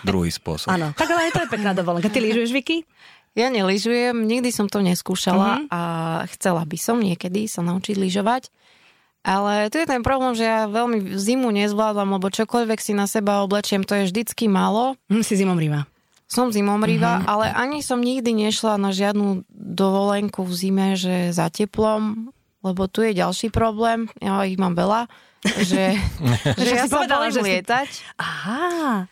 druhý 0.03 0.29
spôsob. 0.29 0.67
Áno. 0.69 0.91
Tak 0.95 1.07
ale 1.07 1.31
to 1.31 1.43
je 1.43 1.49
pekná 1.49 1.71
dovolenka. 1.95 2.15
Ty 2.15 2.25
lyžuješ, 2.25 2.51
Vicky? 2.51 2.77
Ja 3.33 3.49
neližujem, 3.49 4.29
nikdy 4.29 4.53
som 4.53 4.69
to 4.69 4.85
neskúšala 4.85 5.65
a 5.73 5.81
chcela 6.37 6.65
by 6.65 6.77
som 6.77 7.01
niekedy 7.01 7.49
sa 7.49 7.65
naučiť 7.65 7.97
lyžovať. 7.97 8.53
Ale 9.23 9.71
tu 9.71 9.79
je 9.79 9.87
ten 9.87 10.03
problém, 10.03 10.35
že 10.35 10.43
ja 10.43 10.67
veľmi 10.67 11.15
zimu 11.15 11.49
nezvládam, 11.49 12.11
lebo 12.11 12.27
čokoľvek 12.27 12.79
si 12.83 12.93
na 12.93 13.07
seba 13.07 13.41
oblečiem, 13.41 13.87
to 13.87 13.95
je 13.95 14.11
vždycky 14.11 14.51
málo. 14.51 14.99
Hm, 15.09 15.23
si 15.23 15.39
zimom 15.39 15.57
rýva. 15.57 15.87
Som 16.27 16.49
zimomrýva, 16.49 17.29
ale 17.29 17.53
ani 17.53 17.85
som 17.85 18.01
nikdy 18.01 18.33
nešla 18.33 18.81
na 18.81 18.89
žiadnu 18.89 19.45
dovolenku 19.53 20.41
v 20.43 20.53
zime, 20.57 20.89
že 20.97 21.29
za 21.29 21.53
teplom, 21.53 22.33
lebo 22.65 22.89
tu 22.89 23.05
je 23.05 23.13
ďalší 23.13 23.53
problém, 23.53 24.09
ja 24.17 24.41
ich 24.49 24.57
mám 24.57 24.73
veľa, 24.73 25.13
že, 25.61 25.93
že 26.57 26.65
Že 26.67 26.73
ja 26.73 26.85
si 26.85 26.89
sa 26.89 26.97
povedala, 26.97 27.29
bojím 27.29 27.37
že 27.37 27.41
si- 27.41 27.49
lietať. 27.53 27.89
Aha. 28.17 29.12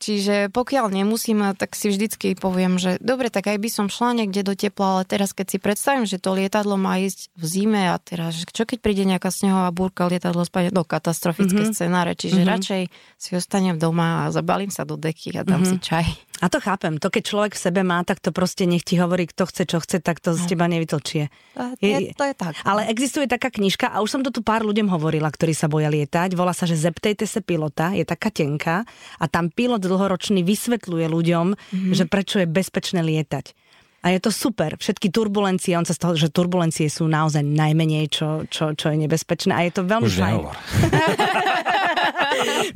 Čiže 0.00 0.48
pokiaľ 0.48 0.96
nemusím, 0.96 1.52
tak 1.60 1.76
si 1.76 1.92
vždycky 1.92 2.32
poviem, 2.32 2.80
že 2.80 2.96
dobre, 3.04 3.28
tak 3.28 3.52
aj 3.52 3.60
by 3.60 3.68
som 3.68 3.86
šla 3.92 4.24
niekde 4.24 4.40
do 4.40 4.56
tepla, 4.56 4.96
ale 4.96 5.02
teraz 5.04 5.36
keď 5.36 5.46
si 5.52 5.58
predstavím, 5.60 6.08
že 6.08 6.16
to 6.16 6.32
lietadlo 6.32 6.80
má 6.80 6.96
ísť 7.04 7.28
v 7.36 7.44
zime 7.44 7.82
a 7.92 8.00
teraz, 8.00 8.48
čo 8.48 8.64
keď 8.64 8.80
príde 8.80 9.04
nejaká 9.04 9.28
snehová 9.28 9.68
búrka, 9.68 10.08
lietadlo 10.08 10.40
spadne 10.48 10.72
do 10.72 10.88
katastrofické 10.88 11.68
mm-hmm. 11.68 11.76
scenáre, 11.76 12.16
čiže 12.16 12.40
mm-hmm. 12.40 12.52
radšej 12.56 12.82
si 13.20 13.30
ostanem 13.36 13.76
doma 13.76 14.24
a 14.24 14.32
zabalím 14.32 14.72
sa 14.72 14.88
do 14.88 14.96
deky 14.96 15.36
a 15.36 15.44
dám 15.44 15.68
mm-hmm. 15.68 15.68
si 15.68 15.84
čaj. 15.84 16.06
A 16.40 16.48
to 16.48 16.56
chápem. 16.58 16.96
To, 16.96 17.12
keď 17.12 17.22
človek 17.22 17.52
v 17.52 17.62
sebe 17.68 17.80
má, 17.84 18.00
tak 18.02 18.18
to 18.24 18.32
proste 18.32 18.64
nech 18.64 18.80
ti 18.80 18.96
hovorí, 18.96 19.28
kto 19.28 19.44
chce, 19.44 19.62
čo 19.68 19.78
chce, 19.80 20.00
tak 20.00 20.24
to 20.24 20.32
z 20.32 20.48
teba 20.48 20.64
nevytlčie. 20.72 21.28
To 21.52 21.76
je, 21.84 22.16
to 22.16 22.24
je 22.24 22.34
tak. 22.34 22.56
Ale 22.64 22.88
existuje 22.88 23.28
taká 23.28 23.52
knižka, 23.52 23.92
a 23.92 24.00
už 24.00 24.08
som 24.08 24.22
to 24.24 24.32
tu 24.32 24.40
pár 24.40 24.64
ľuďom 24.64 24.88
hovorila, 24.88 25.28
ktorí 25.28 25.52
sa 25.52 25.68
boja 25.68 25.92
lietať, 25.92 26.32
volá 26.32 26.56
sa, 26.56 26.64
že 26.64 26.80
Zeptejte 26.80 27.28
sa 27.28 27.44
pilota, 27.44 27.92
je 27.92 28.08
taká 28.08 28.32
tenká 28.32 28.88
a 29.20 29.24
tam 29.28 29.52
pilot 29.52 29.84
dlhoročný 29.84 30.40
vysvetľuje 30.40 31.06
ľuďom, 31.12 31.46
mm-hmm. 31.52 31.92
že 31.92 32.04
prečo 32.08 32.40
je 32.40 32.48
bezpečné 32.48 33.04
lietať. 33.04 33.52
A 34.00 34.16
je 34.16 34.20
to 34.20 34.32
super. 34.32 34.80
Všetky 34.80 35.12
turbulencie, 35.12 35.76
on 35.76 35.84
sa 35.84 35.92
z 35.92 36.00
toho, 36.00 36.14
že 36.16 36.32
turbulencie 36.32 36.88
sú 36.88 37.04
naozaj 37.04 37.44
najmenej, 37.44 38.08
čo, 38.08 38.48
čo, 38.48 38.72
čo 38.72 38.88
je 38.88 38.96
nebezpečné. 38.96 39.52
A 39.52 39.60
je 39.68 39.72
to 39.76 39.84
veľmi 39.84 40.08
Už 40.08 40.16
fajn. 40.16 40.40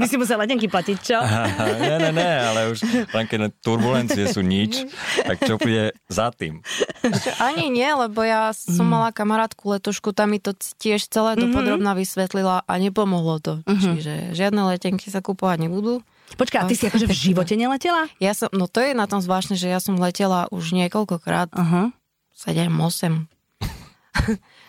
My 0.01 0.05
si 0.05 0.21
musel 0.21 0.37
letenky 0.37 0.69
platiť, 0.69 0.99
čo? 1.01 1.17
ne, 1.81 1.97
ne, 1.97 2.11
ne, 2.13 2.31
ale 2.45 2.61
už 2.75 2.85
len 2.85 3.25
keď 3.25 3.57
turbulencie 3.65 4.29
sú 4.29 4.45
nič, 4.45 4.85
tak 5.25 5.41
čo 5.41 5.57
príde 5.57 5.97
za 6.13 6.29
tým? 6.35 6.61
Ani 7.41 7.73
nie, 7.73 7.89
lebo 7.89 8.21
ja 8.21 8.53
som 8.53 8.85
mala 8.85 9.15
kamarátku 9.15 9.73
letošku, 9.73 10.13
tam 10.13 10.37
mi 10.37 10.43
to 10.43 10.53
tiež 10.77 11.09
celé 11.09 11.41
dopodrobná 11.41 11.97
vysvetlila 11.97 12.69
a 12.69 12.73
nepomohlo 12.77 13.41
to. 13.41 13.65
Čiže 13.65 14.37
žiadne 14.37 14.69
letenky 14.69 15.09
sa 15.09 15.25
kupovať 15.25 15.69
nebudú. 15.69 16.05
Počkaj, 16.33 16.59
a 16.59 16.67
ty 16.67 16.75
si 16.75 16.85
akože 16.85 17.05
v 17.05 17.15
živote 17.15 17.55
neletela? 17.55 18.09
Ja 18.19 18.33
som, 18.33 18.49
no 18.51 18.65
to 18.65 18.79
je 18.79 18.91
na 18.91 19.05
tom 19.05 19.19
zvláštne, 19.19 19.55
že 19.55 19.67
ja 19.67 19.79
som 19.79 19.95
letela 19.95 20.49
už 20.49 20.73
niekoľkokrát 20.75 21.53
Aha. 21.53 21.95
7, 22.35 22.67
8. 22.67 23.29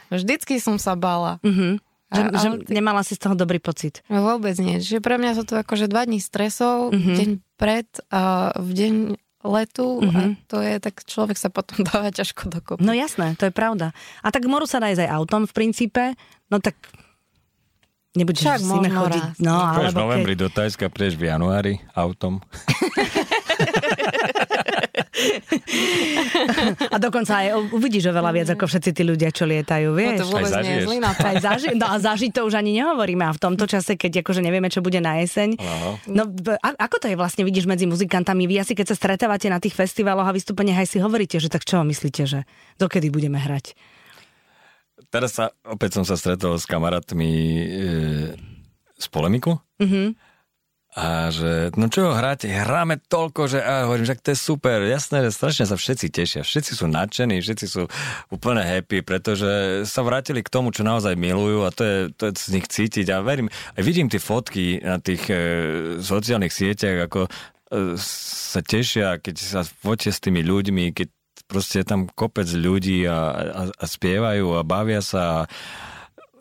Vždycky 0.07 0.57
som 0.57 0.75
sa 0.75 0.93
bála. 0.93 1.39
Mhm. 1.41 1.81
Že, 2.07 2.21
A- 2.21 2.31
že 2.37 2.47
ty- 2.61 2.71
nemala 2.71 3.01
si 3.01 3.13
z 3.13 3.21
toho 3.21 3.33
dobrý 3.33 3.57
pocit. 3.57 4.05
Vôbec 4.05 4.53
nie. 4.57 4.77
Čiže 4.77 5.01
pre 5.01 5.17
mňa 5.17 5.31
sú 5.33 5.43
to 5.43 5.57
akože 5.57 5.89
dva 5.89 6.05
dní 6.05 6.21
stresov, 6.21 6.93
Mhm. 6.93 7.13
deň 7.13 7.29
pred 7.55 7.87
a 8.09 8.21
v 8.55 8.69
deň 8.71 8.93
letu 9.43 10.01
a 10.01 10.05
Mhm. 10.05 10.29
to 10.47 10.57
je, 10.59 10.73
tak 10.79 11.01
človek 11.01 11.33
sa 11.35 11.49
potom 11.49 11.81
dáva 11.89 12.09
ťažko 12.09 12.49
dokopy. 12.51 12.81
No 12.81 12.93
jasné, 12.93 13.33
to 13.33 13.45
je 13.45 13.53
pravda. 13.53 13.89
A 14.21 14.29
tak 14.29 14.45
moru 14.45 14.65
sa 14.65 14.77
dá 14.77 14.87
ísť 14.87 15.01
aj 15.01 15.13
autom 15.13 15.41
v 15.45 15.53
princípe, 15.55 16.13
no 16.47 16.57
tak 16.57 16.77
nebudeš 18.15 18.41
Však 18.41 18.59
v 18.59 18.65
zime 18.65 18.89
chodiť. 18.89 19.23
raz. 19.23 19.37
No, 19.37 19.55
Pôjdeš 19.71 19.91
v 19.91 19.99
novembri 19.99 20.33
keď... 20.33 20.41
do 20.41 20.47
Tajska, 20.49 20.85
prídeš 20.87 21.15
v 21.15 21.23
januári 21.27 21.73
autom. 21.93 22.39
A 26.85 26.97
dokonca 26.97 27.33
aj 27.37 27.47
uvidíš 27.71 28.07
oveľa 28.07 28.31
viac 28.31 28.49
ako 28.49 28.65
všetci 28.65 28.89
tí 28.91 29.03
ľdia, 29.03 29.31
čo 29.31 29.45
lietajú, 29.45 29.87
No 29.87 29.97
vieš. 29.97 30.17
to 30.17 30.27
vôbec 30.27 30.51
Aj 30.51 30.61
nie 30.61 30.75
je 30.75 30.83
zlý 30.83 30.97
nápad. 30.99 31.23
Aj 31.29 31.37
zaži- 31.41 31.73
no 31.73 31.85
a 31.85 31.95
zažiť 31.97 32.31
to 32.31 32.41
už 32.43 32.53
ani 32.53 32.71
nehovoríme. 32.75 33.23
A 33.23 33.31
v 33.31 33.39
tomto 33.39 33.65
čase, 33.65 33.95
keď 33.95 34.21
akože 34.21 34.41
nevieme, 34.41 34.67
čo 34.67 34.79
bude 34.79 34.99
na 34.99 35.17
jeseň. 35.17 35.55
Aha. 35.57 35.89
No 36.05 36.23
a- 36.57 36.77
ako 36.77 36.95
to 36.97 37.07
je 37.07 37.15
vlastne, 37.15 37.43
vidíš 37.43 37.65
medzi 37.65 37.85
muzikantami? 37.85 38.45
Vy 38.45 38.61
asi 38.61 38.73
keď 38.73 38.91
sa 38.91 38.97
stretávate 38.97 39.47
na 39.47 39.57
tých 39.57 39.73
festivaloch 39.73 40.25
a 40.25 40.33
vystúpeniach 40.33 40.83
aj 40.83 40.89
si 40.89 40.97
hovoríte, 40.97 41.37
že 41.37 41.47
tak 41.47 41.63
čo 41.63 41.79
myslíte, 41.81 42.23
že 42.25 42.39
dokedy 42.75 43.07
budeme 43.07 43.37
hrať? 43.37 43.75
Teraz 45.09 45.37
sa, 45.37 45.51
opäť 45.65 46.01
som 46.01 46.05
sa 46.07 46.15
stretol 46.15 46.57
s 46.57 46.65
kamarátmi 46.69 47.31
e, 47.31 47.65
z 48.97 49.07
polemiku. 49.11 49.59
Mhm. 49.81 50.15
A 50.95 51.27
že, 51.27 51.75
no 51.75 51.91
čo 51.91 52.15
hráte, 52.15 52.47
hráme 52.47 53.03
toľko, 53.11 53.51
že 53.51 53.59
a 53.59 53.83
hovorím, 53.83 54.07
že 54.07 54.15
to 54.15 54.31
je 54.31 54.39
super, 54.39 54.79
jasné, 54.79 55.27
že 55.27 55.35
strašne 55.35 55.67
sa 55.67 55.75
všetci 55.75 56.07
tešia, 56.07 56.41
všetci 56.47 56.71
sú 56.71 56.87
nadšení, 56.87 57.43
všetci 57.43 57.65
sú 57.67 57.83
úplne 58.31 58.63
happy, 58.63 59.03
pretože 59.03 59.83
sa 59.83 60.07
vrátili 60.07 60.39
k 60.39 60.47
tomu, 60.47 60.71
čo 60.71 60.87
naozaj 60.87 61.19
milujú 61.19 61.67
a 61.67 61.75
to 61.75 61.83
je, 61.83 61.97
to 62.15 62.31
je 62.31 62.39
z 62.39 62.51
nich 62.55 62.67
cítiť 62.71 63.11
a 63.11 63.19
verím, 63.19 63.51
aj 63.75 63.83
vidím 63.83 64.07
tie 64.07 64.23
fotky 64.23 64.79
na 64.79 64.95
tých 65.03 65.27
e, 65.27 65.35
sociálnych 65.99 66.55
sieťach, 66.55 67.11
ako 67.11 67.27
e, 67.27 67.29
sa 67.99 68.63
tešia, 68.63 69.19
keď 69.19 69.35
sa 69.35 69.61
fotia 69.67 70.15
s 70.15 70.23
tými 70.23 70.47
ľuďmi, 70.47 70.95
keď 70.95 71.07
proste 71.45 71.81
je 71.81 71.87
tam 71.87 72.09
kopec 72.09 72.49
ľudí 72.49 73.05
a, 73.05 73.17
a, 73.33 73.61
a 73.73 73.85
spievajú 73.85 74.57
a 74.57 74.61
bavia 74.65 75.01
sa. 75.01 75.45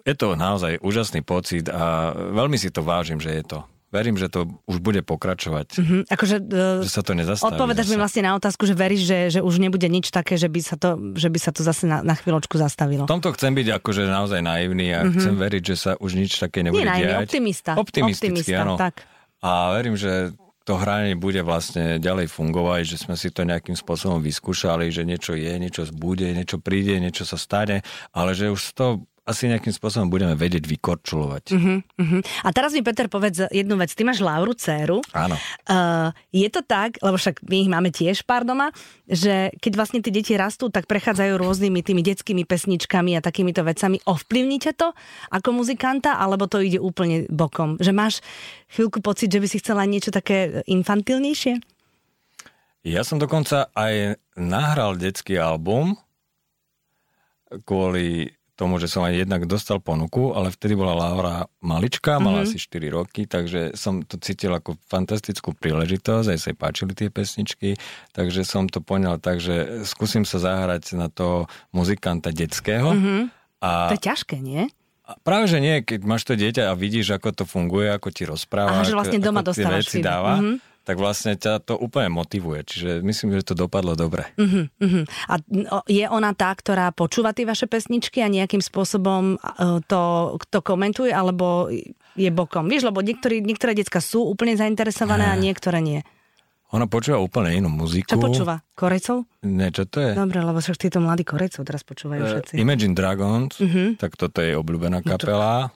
Je 0.05 0.13
to 0.13 0.37
naozaj 0.37 0.81
úžasný 0.85 1.25
pocit 1.25 1.65
a 1.73 2.13
veľmi 2.13 2.61
si 2.61 2.69
to 2.69 2.85
vážim, 2.85 3.17
že 3.21 3.41
je 3.41 3.45
to. 3.45 3.59
Verím, 3.89 4.19
že 4.19 4.27
to 4.27 4.51
už 4.67 4.83
bude 4.83 5.07
pokračovať. 5.07 5.79
Mhm. 5.79 5.99
Akože, 6.11 6.37
e, 6.43 6.83
Že 6.83 6.91
sa 6.91 7.03
to 7.07 7.15
nezastaví. 7.15 7.55
Odpovedaš 7.55 7.87
mi 7.87 7.97
vlastne 7.97 8.27
na 8.27 8.35
otázku, 8.35 8.67
že 8.67 8.75
veríš, 8.75 9.07
že, 9.07 9.19
že 9.39 9.41
už 9.41 9.63
nebude 9.63 9.87
nič 9.87 10.11
také, 10.11 10.35
že 10.35 10.51
by 10.51 10.61
sa 10.67 10.75
to, 10.75 11.15
že 11.15 11.31
by 11.31 11.39
sa 11.39 11.55
to 11.55 11.63
zase 11.63 11.87
na, 11.87 12.03
na 12.03 12.19
chvíľočku 12.19 12.59
zastavilo. 12.59 13.07
V 13.07 13.15
tomto 13.15 13.31
chcem 13.39 13.55
byť 13.55 13.79
akože 13.79 14.03
naozaj 14.11 14.43
naivný 14.43 14.91
a 14.99 15.07
mm-hmm. 15.07 15.15
chcem 15.15 15.35
veriť, 15.39 15.63
že 15.63 15.77
sa 15.79 15.91
už 16.03 16.11
nič 16.19 16.43
také 16.43 16.67
nebude 16.67 16.83
Nie 16.83 16.91
naivný, 16.91 17.15
diať. 17.15 17.27
optimista. 17.31 17.71
Optimisticky, 17.79 18.43
Optimista, 18.43 18.63
áno. 18.67 18.75
tak. 18.75 19.07
A 19.47 19.79
verím, 19.79 19.95
že 19.95 20.35
to 20.65 20.81
hranie 20.81 21.13
bude 21.13 21.45
vlastne 21.45 22.01
ďalej 22.01 22.33
fungovať, 22.33 22.83
že 22.89 22.97
sme 23.05 23.15
si 23.21 23.29
to 23.29 23.45
nejakým 23.45 23.77
spôsobom 23.77 24.25
vyskúšali, 24.25 24.89
že 24.89 25.05
niečo 25.05 25.37
je, 25.37 25.53
niečo 25.61 25.85
bude, 25.93 26.25
niečo 26.33 26.57
príde, 26.57 26.97
niečo 26.97 27.29
sa 27.29 27.37
stane, 27.37 27.85
ale 28.17 28.33
že 28.33 28.49
už 28.49 28.63
to 28.73 28.87
asi 29.25 29.49
nejakým 29.49 29.73
spôsobom 29.73 30.13
budeme 30.13 30.37
vedieť 30.37 30.69
vykorčulovať. 30.69 31.57
Uh-huh, 31.57 31.81
uh-huh. 31.81 32.21
A 32.45 32.49
teraz 32.53 32.77
mi, 32.77 32.85
Peter, 32.85 33.09
povedz 33.09 33.49
jednu 33.49 33.81
vec. 33.81 33.89
Ty 33.89 34.05
máš 34.05 34.21
Lauru 34.21 34.53
dceru. 34.53 35.01
Áno. 35.17 35.41
Uh, 35.65 36.13
je 36.29 36.45
to 36.53 36.61
tak, 36.61 37.01
lebo 37.01 37.17
však 37.17 37.41
my 37.41 37.57
ich 37.65 37.71
máme 37.73 37.89
tiež 37.89 38.29
pár 38.29 38.45
doma, 38.45 38.69
že 39.09 39.49
keď 39.65 39.73
vlastne 39.81 40.05
tie 40.05 40.13
deti 40.13 40.37
rastú, 40.37 40.69
tak 40.69 40.85
prechádzajú 40.85 41.41
rôznymi 41.41 41.81
tými 41.81 42.05
detskými 42.05 42.45
pesničkami 42.45 43.17
a 43.17 43.25
takýmito 43.25 43.65
vecami. 43.65 43.97
Ovplyvníte 44.05 44.77
to 44.77 44.93
ako 45.33 45.57
muzikanta, 45.57 46.21
alebo 46.21 46.45
to 46.45 46.61
ide 46.61 46.77
úplne 46.77 47.25
bokom? 47.33 47.81
Že 47.81 47.93
máš 47.97 48.15
chvíľku 48.77 49.01
pocit, 49.01 49.33
že 49.33 49.41
by 49.41 49.49
si 49.49 49.57
chcela 49.65 49.89
niečo 49.89 50.13
také 50.13 50.61
infantilnejšie? 50.69 51.65
Ja 52.85 53.01
som 53.01 53.17
dokonca 53.17 53.73
aj 53.73 54.21
nahral 54.37 55.01
detský 55.01 55.41
album 55.41 55.97
kvôli 57.65 58.29
tomu, 58.55 58.79
že 58.79 58.87
som 58.87 59.03
aj 59.03 59.15
jednak 59.19 59.45
dostal 59.45 59.79
ponuku, 59.79 60.31
ale 60.31 60.49
vtedy 60.49 60.73
bola 60.73 60.95
Laura 60.95 61.35
maličká, 61.59 62.17
mala 62.17 62.41
Mhm. 62.41 62.45
asi 62.45 62.57
4 62.57 62.87
roky, 62.89 63.23
takže 63.25 63.75
som 63.75 64.01
to 64.01 64.15
cítil 64.17 64.51
ako 64.51 64.79
fantastickú 64.85 65.53
príležitosť, 65.53 66.27
aj 66.29 66.39
sa 66.39 66.49
jej 66.49 66.57
páčili 66.57 66.93
tie 66.93 67.09
pesničky, 67.09 67.75
takže 68.11 68.43
som 68.43 68.65
to 68.65 68.79
poňal 68.79 69.19
tak, 69.19 69.39
že 69.39 69.83
skúsim 69.83 70.23
sa 70.23 70.39
zahrať 70.39 70.95
na 70.95 71.07
to 71.09 71.45
muzikanta 71.71 72.31
detského. 72.31 72.95
A, 73.59 73.91
To 73.91 73.95
je 73.95 74.05
ťažké, 74.05 74.39
nie? 74.39 74.71
a 75.03 75.21
práve, 75.21 75.45
že 75.47 75.59
nie, 75.59 75.81
keď 75.81 76.01
máš 76.01 76.23
to 76.23 76.33
dieťa 76.33 76.69
a 76.69 76.75
vidíš, 76.75 77.13
ako 77.13 77.29
to 77.31 77.45
funguje, 77.45 77.91
ako 77.91 78.09
ti 78.09 78.25
rozpráva, 78.25 78.81
Aha, 78.81 78.85
že 78.85 78.95
vlastne 78.95 79.21
doma 79.21 79.43
dostávaš 79.43 79.85
veci 79.85 80.01
dáva, 80.01 80.39
Mhm. 80.39 80.55
Tak 80.85 81.01
vlastne 81.01 81.33
ťa 81.35 81.65
to 81.65 81.75
úplne 81.75 82.13
motivuje. 82.13 82.61
Čiže 82.63 82.91
myslím, 83.01 83.41
že 83.41 83.49
to 83.49 83.55
dopadlo 83.57 83.97
dobre. 83.97 84.29
Uh-huh, 84.37 84.69
uh-huh. 84.69 85.05
A 85.27 85.41
no, 85.49 85.81
je 85.89 86.05
ona 86.05 86.37
tá, 86.37 86.53
ktorá 86.53 86.93
počúva 86.93 87.33
tie 87.33 87.49
vaše 87.49 87.65
pesničky 87.65 88.21
a 88.21 88.29
nejakým 88.29 88.61
spôsobom 88.61 89.41
uh, 89.41 89.81
to, 89.89 90.37
to 90.53 90.61
komentuje, 90.61 91.09
alebo 91.09 91.73
je 92.15 92.29
bokom? 92.29 92.69
Vieš, 92.69 92.93
lebo 92.93 93.01
niektorí, 93.01 93.41
niektoré 93.41 93.73
decka 93.73 94.05
sú 94.05 94.29
úplne 94.29 94.55
zainteresované 94.55 95.33
a 95.33 95.41
niektoré 95.41 95.81
nie. 95.81 96.01
Ona 96.75 96.91
počúva 96.91 97.23
úplne 97.23 97.55
inú 97.55 97.71
muziku. 97.71 98.19
Čo 98.19 98.19
počúva? 98.19 98.61
Korejcov? 98.75 99.25
Nie, 99.47 99.71
čo 99.71 99.87
to 99.87 100.03
je? 100.03 100.13
Dobre, 100.13 100.43
lebo 100.43 100.59
však 100.59 100.77
títo 100.77 100.99
mladí 100.99 101.23
Korejcov 101.23 101.63
teraz 101.63 101.87
počúvajú 101.87 102.21
Eh, 102.21 102.29
všetci. 102.35 102.55
Imagine 102.59 102.93
Dragons, 102.99 103.57
Mhm. 103.63 103.97
tak 103.97 104.19
toto 104.19 104.43
je 104.43 104.59
obľúbená 104.59 105.01
kapela. 105.01 105.71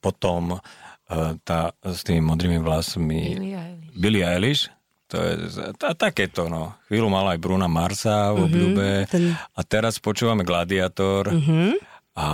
Potom 0.00 0.56
eh, 0.56 1.34
tá 1.44 1.74
s 1.82 2.00
tými 2.06 2.22
modrými 2.22 2.62
vlasmi 2.62 3.20
Billie. 3.34 3.79
Billie 4.00 4.24
Eilish. 4.24 4.72
To 5.10 5.18
je 5.18 5.34
tá, 5.74 5.92
takéto, 5.92 6.46
no. 6.46 6.72
Chvíľu 6.86 7.10
mala 7.10 7.34
aj 7.34 7.42
Bruna 7.42 7.66
Marsa 7.66 8.30
v 8.32 8.46
obľúbe. 8.46 8.88
Mhm, 9.04 9.10
ten- 9.10 9.34
A 9.34 9.60
teraz 9.60 9.98
počúvame 9.98 10.40
Gladiator. 10.40 11.28
Mhm. 11.28 11.76
A 12.14 12.28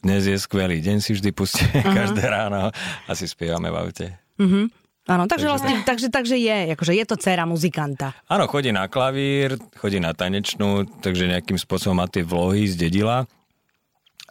dnes 0.00 0.22
je 0.24 0.36
skvelý 0.36 0.78
deň, 0.80 0.96
si 0.98 1.12
vždy 1.12 1.30
pustíme 1.30 1.80
každé 1.94 2.22
ráno 2.24 2.72
a 3.04 3.10
si 3.12 3.26
spievame 3.26 3.68
v 3.68 3.76
aute. 3.78 4.06
Mhm. 4.38 4.72
Áno, 5.06 5.30
takže, 5.30 5.46
Takže- 5.46 5.52
vlastne, 5.54 5.74
takže, 5.86 6.08
takže 6.10 6.34
je, 6.34 6.56
akože 6.74 6.92
je 6.92 7.04
to 7.06 7.14
dcéra 7.14 7.46
muzikanta. 7.46 8.10
Áno, 8.26 8.50
chodí 8.50 8.74
na 8.74 8.90
klavír, 8.90 9.54
chodí 9.78 10.02
na 10.02 10.10
tanečnú, 10.10 10.82
takže 10.98 11.30
nejakým 11.30 11.54
spôsobom 11.54 11.94
má 11.94 12.10
tie 12.10 12.26
vlohy 12.26 12.66
zdedila. 12.66 13.22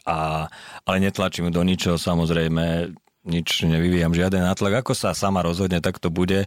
A, 0.03 0.45
ale 0.83 0.97
netlačím 0.99 1.47
do 1.47 1.63
ničoho, 1.63 1.95
samozrejme, 1.95 2.91
nič 3.25 3.65
nevyvíjam, 3.65 4.13
žiaden 4.13 4.45
nátlak. 4.45 4.85
Ako 4.85 4.93
sa 4.93 5.17
sama 5.17 5.41
rozhodne, 5.41 5.81
tak 5.81 5.97
to 5.97 6.13
bude. 6.13 6.45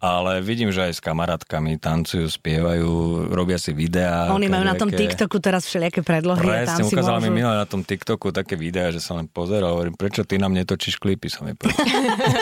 Ale 0.00 0.40
vidím, 0.40 0.70
že 0.70 0.88
aj 0.88 0.96
s 0.96 1.00
kamarátkami 1.02 1.76
tancujú, 1.76 2.30
spievajú, 2.30 2.88
robia 3.34 3.58
si 3.58 3.74
videá. 3.74 4.30
Oni 4.32 4.46
majú 4.48 4.64
na 4.64 4.78
tom. 4.78 4.88
TikToku 4.88 5.42
teraz 5.42 5.66
všelijaké 5.66 6.00
predlohy 6.06 6.40
a 6.40 6.64
tam 6.64 6.80
Presne, 6.80 6.82
si 6.86 6.94
ukázala 6.94 7.18
môžu... 7.20 7.26
mi 7.28 7.36
minule 7.36 7.56
na 7.58 7.66
tom 7.68 7.82
TikToku 7.82 8.30
také 8.32 8.54
videá, 8.54 8.94
že 8.94 9.02
sa 9.02 9.18
len 9.18 9.26
pozeral, 9.28 9.74
hovorím, 9.76 9.98
prečo 9.98 10.24
ty 10.24 10.38
nám 10.38 10.54
netočíš 10.54 10.96
klipy, 11.02 11.28
som 11.28 11.50
povedal. 11.50 11.76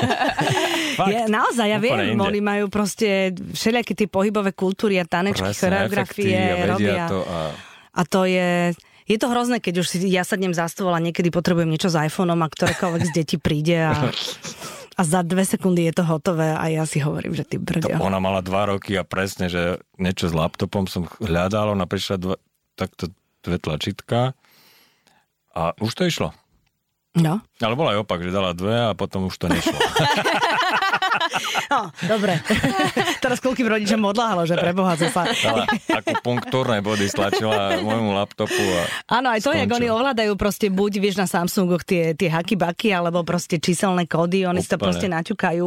Fakt, 0.98 1.12
Je, 1.12 1.20
naozaj, 1.26 1.66
ja 1.66 1.78
viem, 1.80 2.14
inde. 2.14 2.22
oni 2.22 2.40
majú 2.44 2.64
proste 2.70 3.32
všelijaké 3.34 3.94
tie 3.96 4.08
pohybové 4.10 4.52
kultúry 4.52 5.00
a 5.00 5.04
tanečky, 5.08 5.42
Presne, 5.42 5.62
choreografie 5.64 6.34
efekty 6.36 6.62
a 6.62 6.66
robia. 6.68 7.04
to 7.08 7.20
a... 7.24 7.38
A 7.98 8.02
to 8.06 8.20
je... 8.28 8.74
Je 9.08 9.16
to 9.16 9.32
hrozné, 9.32 9.58
keď 9.58 9.80
už 9.80 9.86
si 9.88 9.96
ja 10.12 10.20
sadnem 10.20 10.52
za 10.52 10.68
stôl 10.68 10.92
a 10.92 11.00
niekedy 11.00 11.32
potrebujem 11.32 11.72
niečo 11.72 11.88
s 11.88 11.96
iPhoneom 11.96 12.44
a 12.44 12.52
ktorékoľvek 12.52 13.02
z 13.08 13.10
detí 13.16 13.36
príde 13.40 13.80
a, 13.80 14.12
a 14.94 15.00
za 15.00 15.24
dve 15.24 15.48
sekundy 15.48 15.88
je 15.88 15.96
to 15.96 16.04
hotové 16.04 16.52
a 16.52 16.64
ja 16.68 16.84
si 16.84 17.00
hovorím, 17.00 17.32
že 17.32 17.48
ty 17.48 17.56
brďo. 17.56 17.96
ona 17.96 18.20
mala 18.20 18.44
dva 18.44 18.68
roky 18.68 19.00
a 19.00 19.08
presne, 19.08 19.48
že 19.48 19.80
niečo 19.96 20.28
s 20.28 20.36
laptopom 20.36 20.84
som 20.84 21.08
hľadal, 21.24 21.72
ona 21.72 21.88
prišla 21.88 22.16
dva, 22.20 22.36
takto 22.76 23.08
dve 23.40 23.56
tlačítka 23.56 24.36
a 25.56 25.72
už 25.80 25.92
to 25.96 26.02
išlo. 26.04 26.28
No. 27.16 27.40
Ale 27.58 27.74
bol 27.74 27.90
aj 27.90 28.06
opak, 28.06 28.22
že 28.22 28.30
dala 28.30 28.54
dve 28.54 28.70
a 28.70 28.94
potom 28.94 29.26
už 29.26 29.34
to 29.34 29.50
nešlo. 29.50 29.74
no, 31.72 31.90
dobre. 32.06 32.38
Teraz 33.24 33.42
koľkým 33.42 33.66
rodičom 33.66 33.98
odláhalo, 33.98 34.46
že 34.46 34.54
preboha 34.54 34.94
sa. 34.94 35.26
Dala 35.26 35.66
ako 35.66 36.22
punktúrne 36.22 36.78
body 36.80 37.10
stlačila 37.10 37.82
môjmu 37.82 38.14
laptopu 38.14 38.54
a 38.54 38.82
Áno, 39.18 39.34
aj 39.34 39.42
to, 39.42 39.50
jak 39.50 39.66
Skončil. 39.66 39.74
oni 39.74 39.86
ovládajú 39.90 40.32
proste 40.38 40.66
buď, 40.70 40.92
vieš, 41.02 41.16
na 41.18 41.26
Samsungoch 41.26 41.82
tie, 41.82 42.14
tie 42.14 42.30
haky-baky, 42.30 42.94
alebo 42.94 43.26
proste 43.26 43.58
číselné 43.58 44.06
kódy, 44.06 44.46
oni 44.46 44.62
si 44.62 44.70
to 44.70 44.78
Úplne. 44.78 44.86
proste 44.86 45.06
naťukajú 45.10 45.64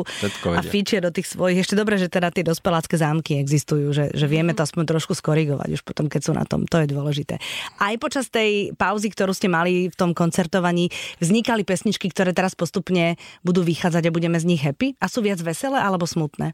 a 0.56 0.62
fičia 0.64 1.00
do 1.04 1.12
tých 1.12 1.28
svojich. 1.28 1.60
Ešte 1.60 1.76
dobre, 1.76 2.00
že 2.00 2.08
teda 2.08 2.32
tie 2.32 2.46
dospelácké 2.46 2.96
zámky 2.96 3.38
existujú, 3.42 3.92
že, 3.92 4.06
že 4.16 4.26
vieme 4.32 4.56
to 4.56 4.64
aspoň 4.64 4.88
trošku 4.96 5.12
skorigovať 5.18 5.70
už 5.76 5.82
potom, 5.84 6.08
keď 6.08 6.22
sú 6.24 6.32
na 6.32 6.48
tom. 6.48 6.64
To 6.70 6.80
je 6.80 6.88
dôležité. 6.88 7.38
Aj 7.82 7.94
počas 8.00 8.32
tej 8.32 8.72
pauzy, 8.80 9.12
ktorú 9.12 9.36
ste 9.36 9.52
mali 9.52 9.92
v 9.92 9.96
tom 9.96 10.16
koncertovaní, 10.16 10.88
vznikali 11.20 11.68
pesničky, 11.82 12.14
ktoré 12.14 12.30
teraz 12.38 12.54
postupne 12.54 13.18
budú 13.42 13.66
vychádzať 13.66 14.06
a 14.06 14.14
budeme 14.14 14.38
z 14.38 14.46
nich 14.46 14.62
happy? 14.62 14.94
A 15.02 15.10
sú 15.10 15.26
viac 15.26 15.42
veselé 15.42 15.82
alebo 15.82 16.06
smutné? 16.06 16.54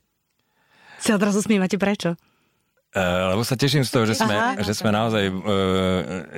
Si 1.03 1.11
odrazu 1.11 1.43
smívate 1.43 1.75
prečo? 1.75 2.15
Uh, 2.95 3.35
lebo 3.35 3.43
sa 3.43 3.59
teším 3.59 3.83
z 3.83 3.91
toho, 3.91 4.07
že 4.07 4.15
sme, 4.15 4.31
Aha, 4.31 4.63
že 4.63 4.71
sme 4.71 4.95
naozaj 4.95 5.27
uh, 5.27 5.35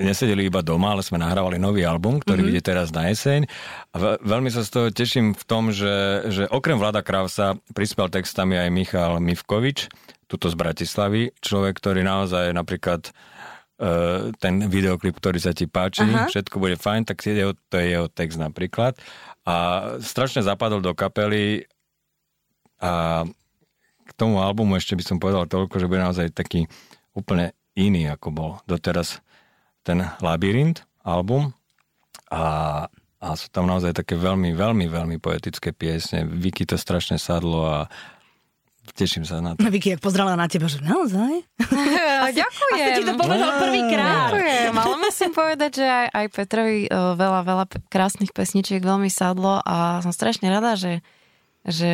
nesedeli 0.02 0.50
iba 0.50 0.66
doma, 0.66 0.98
ale 0.98 1.06
sme 1.06 1.22
nahrávali 1.22 1.62
nový 1.62 1.86
album, 1.86 2.18
ktorý 2.18 2.42
mm-hmm. 2.42 2.50
vidie 2.50 2.64
teraz 2.66 2.90
na 2.90 3.06
jeseň. 3.06 3.46
A 3.94 3.96
ve- 4.02 4.20
veľmi 4.26 4.50
sa 4.50 4.66
z 4.66 4.70
toho 4.74 4.88
teším 4.90 5.38
v 5.38 5.44
tom, 5.46 5.70
že, 5.70 6.26
že 6.34 6.50
okrem 6.50 6.82
Vlada 6.82 7.06
Krausa 7.06 7.54
prispel 7.78 8.10
textami 8.10 8.58
aj 8.58 8.74
Michal 8.74 9.22
Mivkovič, 9.22 9.94
tuto 10.26 10.50
z 10.50 10.58
Bratislavy, 10.58 11.38
človek, 11.38 11.78
ktorý 11.78 12.02
naozaj 12.02 12.52
napríklad 12.52 13.14
ten 14.44 14.54
videoklip, 14.68 15.16
ktorý 15.16 15.40
sa 15.40 15.56
ti 15.56 15.64
páči, 15.64 16.04
Aha. 16.04 16.28
všetko 16.28 16.60
bude 16.60 16.76
fajn, 16.76 17.08
tak 17.08 17.24
je 17.24 17.32
jeho, 17.32 17.56
to 17.72 17.80
je 17.80 17.96
jeho 17.96 18.08
text 18.12 18.36
napríklad. 18.36 19.00
A 19.48 19.56
strašne 20.04 20.44
zapadol 20.44 20.84
do 20.84 20.92
kapely 20.92 21.64
a 22.84 23.24
k 24.04 24.12
tomu 24.20 24.44
albumu 24.44 24.76
ešte 24.76 25.00
by 25.00 25.04
som 25.04 25.18
povedal 25.22 25.48
toľko, 25.48 25.80
že 25.80 25.88
bude 25.88 26.04
naozaj 26.04 26.36
taký 26.36 26.68
úplne 27.16 27.56
iný, 27.80 28.12
ako 28.12 28.28
bol 28.36 28.52
doteraz 28.68 29.24
ten 29.88 30.04
Labyrint 30.20 30.84
album. 31.08 31.56
A, 32.30 32.86
a 33.20 33.28
sú 33.40 33.48
tam 33.48 33.66
naozaj 33.66 33.96
také 33.96 34.20
veľmi, 34.20 34.52
veľmi, 34.54 34.86
veľmi 34.92 35.18
poetické 35.24 35.72
piesne. 35.72 36.28
Vicky 36.28 36.68
to 36.68 36.76
strašne 36.76 37.16
sadlo 37.16 37.64
a 37.64 37.80
teším 38.94 39.24
sa 39.28 39.40
na 39.40 39.56
to. 39.56 39.62
Vicky, 39.68 39.96
ak 39.96 40.02
pozrela 40.02 40.34
na 40.34 40.48
teba, 40.50 40.70
že 40.70 40.82
naozaj? 40.82 41.46
Ďakujem. 42.40 42.76
Asi 42.76 42.92
ti 42.98 43.04
to 43.06 43.14
povedal 43.16 43.50
prvýkrát. 43.62 44.32
Ďakujem, 44.34 44.72
ale 44.76 44.96
musím 45.00 45.32
povedať, 45.34 45.72
že 45.82 45.86
aj, 45.86 46.08
aj 46.14 46.26
Petrovi 46.34 46.80
e, 46.86 46.90
veľa, 46.94 47.42
veľa 47.46 47.66
krásnych 47.90 48.32
pesničiek 48.32 48.82
veľmi 48.82 49.12
sadlo 49.12 49.62
a 49.62 50.02
som 50.06 50.14
strašne 50.14 50.50
rada, 50.50 50.78
že, 50.78 51.02
že 51.66 51.94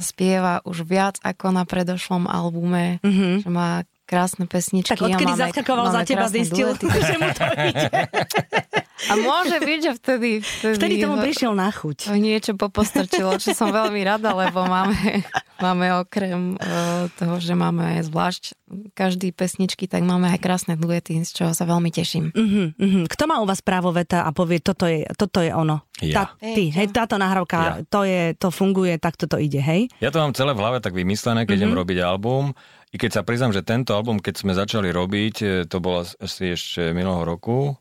spieva 0.00 0.64
už 0.64 0.82
viac 0.88 1.16
ako 1.20 1.52
na 1.52 1.68
predošlom 1.68 2.24
albume, 2.26 2.98
mm-hmm. 3.04 3.44
že 3.44 3.50
má 3.52 3.84
krásne 4.08 4.50
pesničky. 4.50 4.96
Tak 4.96 5.06
odkedy 5.06 5.38
zaskakoval 5.38 5.94
za 5.94 6.02
teba, 6.02 6.26
zistil, 6.26 6.74
že 7.08 7.14
mu 7.20 7.30
to 7.30 7.44
ide. 7.46 7.88
A 9.08 9.12
môže 9.16 9.56
byť, 9.56 9.80
že 9.80 9.92
vtedy... 9.96 10.30
Vtedy, 10.44 10.76
vtedy 10.76 10.94
tomu 11.00 11.16
prišiel 11.16 11.56
na 11.56 11.72
chuť. 11.72 12.12
Niečo 12.12 12.52
popostrčilo, 12.58 13.40
čo 13.40 13.56
som 13.56 13.72
veľmi 13.72 14.04
rada, 14.04 14.36
lebo 14.36 14.66
máme, 14.68 15.24
máme 15.64 15.86
okrem 16.04 16.60
uh, 16.60 17.08
toho, 17.16 17.40
že 17.40 17.56
máme 17.56 18.02
zvlášť 18.04 18.58
každý 18.92 19.32
pesničky, 19.32 19.88
tak 19.88 20.04
máme 20.04 20.28
aj 20.30 20.38
krásne 20.42 20.74
duety, 20.76 21.24
z 21.24 21.30
čoho 21.32 21.52
sa 21.56 21.64
veľmi 21.64 21.90
teším. 21.90 22.30
Uh-huh, 22.30 22.76
uh-huh. 22.76 23.04
Kto 23.08 23.24
má 23.26 23.40
u 23.40 23.46
vás 23.48 23.64
právo 23.64 23.90
veta 23.90 24.22
a 24.22 24.30
povie, 24.30 24.60
toto 24.60 24.84
je, 24.84 25.08
toto 25.16 25.40
je 25.40 25.50
ono? 25.50 25.82
Ja. 26.04 26.14
Tá, 26.14 26.24
ty, 26.38 26.70
hej, 26.70 26.92
táto 26.92 27.16
nahrávka, 27.16 27.58
ja. 27.58 27.72
to, 27.88 28.06
je, 28.06 28.36
to 28.36 28.48
funguje, 28.52 28.96
tak 29.00 29.16
toto 29.16 29.36
ide, 29.40 29.58
hej? 29.58 29.90
Ja 29.98 30.12
to 30.12 30.22
mám 30.22 30.36
celé 30.36 30.52
v 30.54 30.60
hlave 30.62 30.78
tak 30.84 30.94
vymyslené, 30.94 31.48
keď 31.48 31.56
uh-huh. 31.56 31.66
idem 31.66 31.78
robiť 31.78 31.98
album 32.04 32.52
i 32.90 32.96
keď 32.98 33.10
sa 33.10 33.22
priznám, 33.22 33.54
že 33.54 33.62
tento 33.62 33.94
album, 33.94 34.18
keď 34.18 34.34
sme 34.42 34.52
začali 34.54 34.90
robiť, 34.90 35.34
e, 35.42 35.46
to 35.70 35.78
bolo 35.78 36.02
asi 36.02 36.58
ešte 36.58 36.90
minulého 36.90 37.22
roku, 37.22 37.78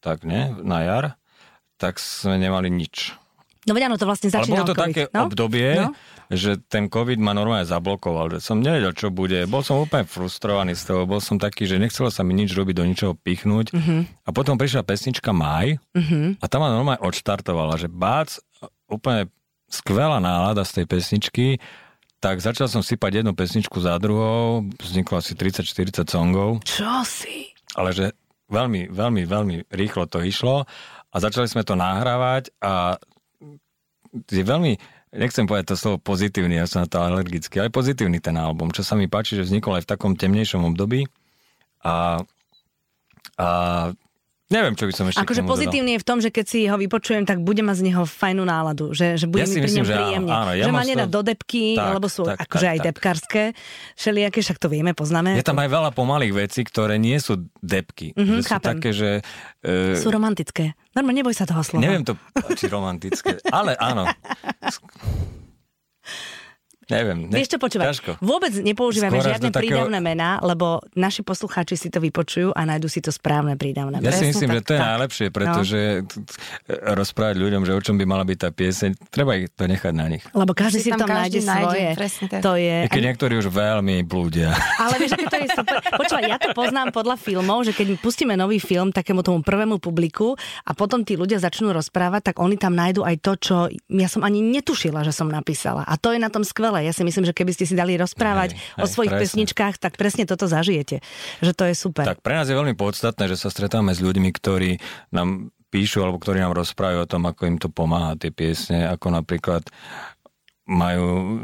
tak 0.00 0.24
nie, 0.24 0.52
na 0.64 0.82
jar, 0.82 1.04
tak 1.76 2.00
sme 2.00 2.36
nemali 2.36 2.68
nič. 2.68 3.16
No 3.68 3.76
veď 3.76 3.92
áno, 3.92 4.00
to 4.00 4.08
vlastne 4.08 4.32
začínal 4.32 4.64
Ale 4.64 4.72
bolo 4.72 4.72
to 4.72 4.76
COVID. 4.76 4.86
také 4.88 5.02
no? 5.12 5.20
obdobie, 5.28 5.68
no? 5.76 5.92
že 6.32 6.56
ten 6.64 6.88
COVID 6.88 7.20
ma 7.20 7.36
normálne 7.36 7.68
zablokoval, 7.68 8.40
som 8.40 8.56
nevedel, 8.56 8.96
čo 8.96 9.12
bude. 9.12 9.36
Bol 9.44 9.60
som 9.60 9.84
úplne 9.84 10.08
frustrovaný 10.08 10.72
z 10.72 10.88
toho, 10.88 11.04
bol 11.04 11.20
som 11.20 11.36
taký, 11.36 11.68
že 11.68 11.76
nechcelo 11.76 12.08
sa 12.08 12.24
mi 12.24 12.32
nič 12.32 12.56
robiť, 12.56 12.74
do 12.80 12.88
ničoho 12.88 13.12
pichnúť. 13.20 13.76
Uh-huh. 13.76 14.08
A 14.24 14.28
potom 14.32 14.56
prišla 14.56 14.80
pesnička 14.80 15.36
Maj 15.36 15.76
uh-huh. 15.76 16.40
a 16.40 16.44
tam 16.48 16.64
ma 16.64 16.72
normálne 16.72 17.04
odštartovala, 17.04 17.76
že 17.76 17.92
bác, 17.92 18.40
úplne 18.88 19.28
skvelá 19.68 20.18
nálada 20.24 20.64
z 20.64 20.80
tej 20.80 20.86
pesničky 20.88 21.46
tak 22.20 22.36
začal 22.44 22.68
som 22.68 22.84
sypať 22.84 23.24
jednu 23.24 23.32
pesničku 23.32 23.80
za 23.80 23.96
druhou, 23.96 24.68
vzniklo 24.76 25.24
asi 25.24 25.32
30-40 25.32 26.04
songov. 26.04 26.60
Čo 26.68 27.00
si? 27.08 27.56
Ale 27.72 27.96
že 27.96 28.12
veľmi, 28.50 28.90
veľmi, 28.90 29.22
veľmi 29.24 29.56
rýchlo 29.70 30.10
to 30.10 30.20
išlo 30.20 30.66
a 31.10 31.16
začali 31.16 31.46
sme 31.46 31.62
to 31.62 31.78
nahrávať 31.78 32.50
a 32.60 32.98
je 34.10 34.42
veľmi, 34.42 34.74
nechcem 35.14 35.46
povedať 35.46 35.74
to 35.74 35.76
slovo 35.78 35.98
pozitívny, 36.02 36.58
ja 36.58 36.66
som 36.66 36.82
na 36.82 36.90
to 36.90 36.98
alergický, 36.98 37.62
ale 37.62 37.70
pozitívny 37.70 38.18
ten 38.18 38.34
album, 38.34 38.74
čo 38.74 38.82
sa 38.82 38.98
mi 38.98 39.06
páči, 39.06 39.38
že 39.38 39.46
vznikol 39.46 39.78
aj 39.78 39.86
v 39.86 39.90
takom 39.94 40.12
temnejšom 40.18 40.66
období 40.74 41.06
a, 41.86 42.26
a 43.38 43.48
Neviem, 44.50 44.74
čo 44.74 44.90
by 44.90 44.92
som 44.92 45.06
ešte 45.06 45.22
Akože 45.22 45.46
pozitívne 45.46 45.94
je 45.94 46.00
v 46.02 46.06
tom, 46.06 46.18
že 46.18 46.34
keď 46.34 46.44
si 46.50 46.66
ho 46.66 46.74
vypočujem, 46.74 47.22
tak 47.22 47.38
bude 47.38 47.62
mať 47.62 47.76
z 47.80 47.84
neho 47.86 48.02
fajnú 48.02 48.42
náladu, 48.42 48.90
že, 48.90 49.14
že 49.14 49.30
bude 49.30 49.46
ja 49.46 49.48
mi 49.48 49.62
pri 49.62 49.72
ňom 49.78 49.86
príjemne. 49.86 50.32
Áno, 50.34 50.50
ja 50.58 50.64
že 50.66 50.72
ma 50.74 50.82
nedá 50.82 51.06
do 51.06 51.22
depky, 51.22 51.78
tak, 51.78 51.94
lebo 51.94 52.10
sú 52.10 52.26
tak, 52.26 52.50
akože 52.50 52.66
tak, 52.66 52.74
aj 52.74 52.78
tak. 52.82 52.86
depkárske 52.90 53.42
všelijaké, 53.94 54.38
však 54.42 54.58
to 54.58 54.66
vieme, 54.66 54.90
poznáme. 54.90 55.38
Je 55.38 55.46
tam 55.46 55.54
aj 55.62 55.70
veľa 55.70 55.90
pomalých 55.94 56.34
vecí, 56.34 56.66
ktoré 56.66 56.98
nie 56.98 57.14
sú 57.22 57.46
depky. 57.62 58.10
Mm-hmm, 58.18 58.36
že 58.36 58.42
sú 58.42 58.50
chápem. 58.50 58.68
také, 58.74 58.90
že... 58.90 59.10
Uh, 59.62 59.94
sú 59.94 60.10
romantické. 60.10 60.74
Normálne, 60.98 61.22
neboj 61.22 61.34
sa 61.38 61.46
toho 61.46 61.62
slova. 61.62 61.86
Neviem 61.86 62.02
to, 62.02 62.18
či 62.58 62.66
romantické, 62.66 63.38
ale 63.54 63.78
áno. 63.78 64.10
Neviem. 66.90 67.30
Ne, 67.30 67.38
Vieš 67.38 67.56
čo, 67.56 67.58
počúvaj, 67.62 67.86
ťažko. 67.94 68.10
vôbec 68.18 68.52
nepoužívame 68.58 69.18
Skôr 69.22 69.30
žiadne 69.30 69.50
takého... 69.50 69.62
prídavné 69.62 69.98
mená, 70.02 70.42
lebo 70.42 70.82
naši 70.98 71.22
poslucháči 71.22 71.78
si 71.78 71.88
to 71.88 72.02
vypočujú 72.02 72.50
a 72.50 72.60
nájdu 72.66 72.90
si 72.90 73.00
to 73.00 73.14
správne 73.14 73.54
prídavné. 73.54 74.02
Ja 74.02 74.10
si 74.10 74.26
myslím, 74.28 74.50
tak, 74.50 74.56
že 74.56 74.62
to 74.66 74.72
je 74.74 74.80
tak. 74.80 74.88
najlepšie, 74.90 75.26
pretože 75.30 75.80
no. 76.02 76.96
rozprávať 76.98 77.36
ľuďom, 77.38 77.62
že 77.62 77.72
o 77.72 77.80
čom 77.80 77.94
by 77.96 78.04
mala 78.04 78.26
byť 78.26 78.38
tá 78.42 78.50
pieseň, 78.50 78.90
treba 79.08 79.38
ich 79.38 79.48
to 79.54 79.64
nechať 79.70 79.92
na 79.94 80.06
nich. 80.10 80.22
Lebo 80.34 80.52
každý 80.52 80.82
si, 80.82 80.90
si 80.90 80.90
tam, 80.90 81.06
tam 81.06 81.14
nájde, 81.14 81.40
svoje. 81.40 81.88
To 82.42 82.52
je... 82.58 82.76
I 82.84 82.88
keď 82.90 83.02
niektorí 83.14 83.34
už 83.38 83.48
veľmi 83.48 84.02
blúdia. 84.02 84.50
Ale 84.82 84.98
vieš, 84.98 85.14
to 85.14 85.36
je 85.38 85.48
super. 85.54 85.78
Počúvaj, 85.94 86.24
ja 86.26 86.38
to 86.42 86.50
poznám 86.52 86.90
podľa 86.90 87.16
filmov, 87.20 87.62
že 87.62 87.72
keď 87.76 88.00
pustíme 88.02 88.34
nový 88.34 88.58
film 88.58 88.90
takému 88.90 89.22
tomu 89.22 89.44
prvému 89.46 89.78
publiku 89.78 90.34
a 90.66 90.72
potom 90.74 91.06
tí 91.06 91.14
ľudia 91.14 91.38
začnú 91.38 91.70
rozprávať, 91.70 92.32
tak 92.32 92.36
oni 92.42 92.56
tam 92.58 92.74
nájdu 92.74 93.06
aj 93.06 93.16
to, 93.22 93.32
čo 93.38 93.56
ja 93.70 94.08
som 94.08 94.26
ani 94.26 94.42
netušila, 94.42 95.06
že 95.06 95.14
som 95.14 95.28
napísala. 95.30 95.86
A 95.86 95.94
to 96.00 96.10
je 96.10 96.18
na 96.18 96.32
tom 96.32 96.42
skvelé 96.42 96.79
skvelé. 96.80 96.88
Ja 96.88 96.96
si 96.96 97.02
myslím, 97.04 97.24
že 97.28 97.36
keby 97.36 97.52
ste 97.52 97.64
si 97.68 97.74
dali 97.76 98.00
rozprávať 98.00 98.56
hej, 98.56 98.80
o 98.80 98.86
svojich 98.88 99.12
presne. 99.12 99.24
pesničkách, 99.28 99.74
tak 99.76 99.92
presne 100.00 100.24
toto 100.24 100.48
zažijete. 100.48 101.04
Že 101.44 101.52
to 101.52 101.64
je 101.68 101.74
super. 101.76 102.04
Tak 102.08 102.24
pre 102.24 102.34
nás 102.40 102.48
je 102.48 102.56
veľmi 102.56 102.74
podstatné, 102.74 103.28
že 103.28 103.36
sa 103.36 103.52
stretáme 103.52 103.92
s 103.92 104.00
ľuďmi, 104.00 104.30
ktorí 104.32 104.80
nám 105.12 105.52
píšu 105.70 106.02
alebo 106.02 106.18
ktorí 106.18 106.42
nám 106.42 106.56
rozprávajú 106.56 106.98
o 107.04 107.10
tom, 107.10 107.22
ako 107.28 107.42
im 107.46 107.58
to 107.60 107.68
pomáha 107.70 108.18
tie 108.18 108.32
piesne, 108.34 108.90
ako 108.90 109.14
napríklad 109.14 109.62
majú 110.66 111.38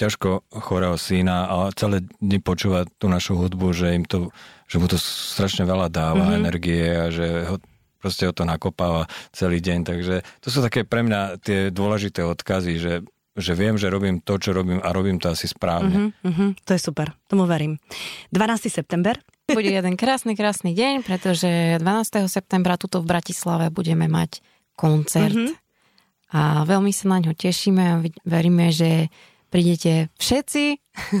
ťažko 0.00 0.48
chorého 0.64 0.96
syna 0.96 1.44
a 1.44 1.68
celé 1.76 2.00
dni 2.24 2.40
počúva 2.40 2.88
tú 2.96 3.06
našu 3.06 3.36
hudbu, 3.36 3.76
že 3.76 3.92
im 3.94 4.08
to, 4.08 4.32
že 4.64 4.80
mu 4.80 4.88
to 4.88 4.96
strašne 4.96 5.68
veľa 5.68 5.92
dáva 5.92 6.32
mm-hmm. 6.32 6.40
energie 6.40 6.86
a 6.88 7.12
že 7.12 7.26
ho 7.46 7.60
proste 8.00 8.24
o 8.24 8.32
to 8.32 8.48
nakopáva 8.48 9.10
celý 9.34 9.60
deň. 9.60 9.78
Takže 9.84 10.14
to 10.40 10.48
sú 10.48 10.64
také 10.64 10.88
pre 10.88 11.04
mňa 11.04 11.42
tie 11.44 11.68
dôležité 11.68 12.24
odkazy, 12.24 12.74
že 12.80 12.92
že 13.38 13.54
viem, 13.54 13.78
že 13.78 13.86
robím 13.86 14.18
to, 14.18 14.36
čo 14.36 14.50
robím 14.50 14.82
a 14.82 14.90
robím 14.90 15.22
to 15.22 15.30
asi 15.30 15.46
správne. 15.46 16.10
Uh-huh, 16.10 16.28
uh-huh, 16.28 16.50
to 16.66 16.74
je 16.74 16.80
super, 16.82 17.14
tomu 17.30 17.46
verím. 17.46 17.78
12. 18.34 18.68
september. 18.68 19.16
Bude 19.48 19.72
jeden 19.72 19.96
krásny, 19.96 20.36
krásny 20.36 20.76
deň, 20.76 21.06
pretože 21.06 21.80
12. 21.80 22.28
septembra 22.28 22.76
tuto 22.76 23.00
v 23.00 23.08
Bratislave 23.08 23.72
budeme 23.72 24.04
mať 24.04 24.44
koncert. 24.76 25.32
Uh-huh. 25.32 25.56
A 26.28 26.68
veľmi 26.68 26.92
sa 26.92 27.08
na 27.08 27.24
ňo 27.24 27.32
tešíme 27.32 27.82
a 27.82 27.94
veríme, 28.28 28.68
že 28.68 29.08
prídete 29.48 30.12
všetci 30.20 30.64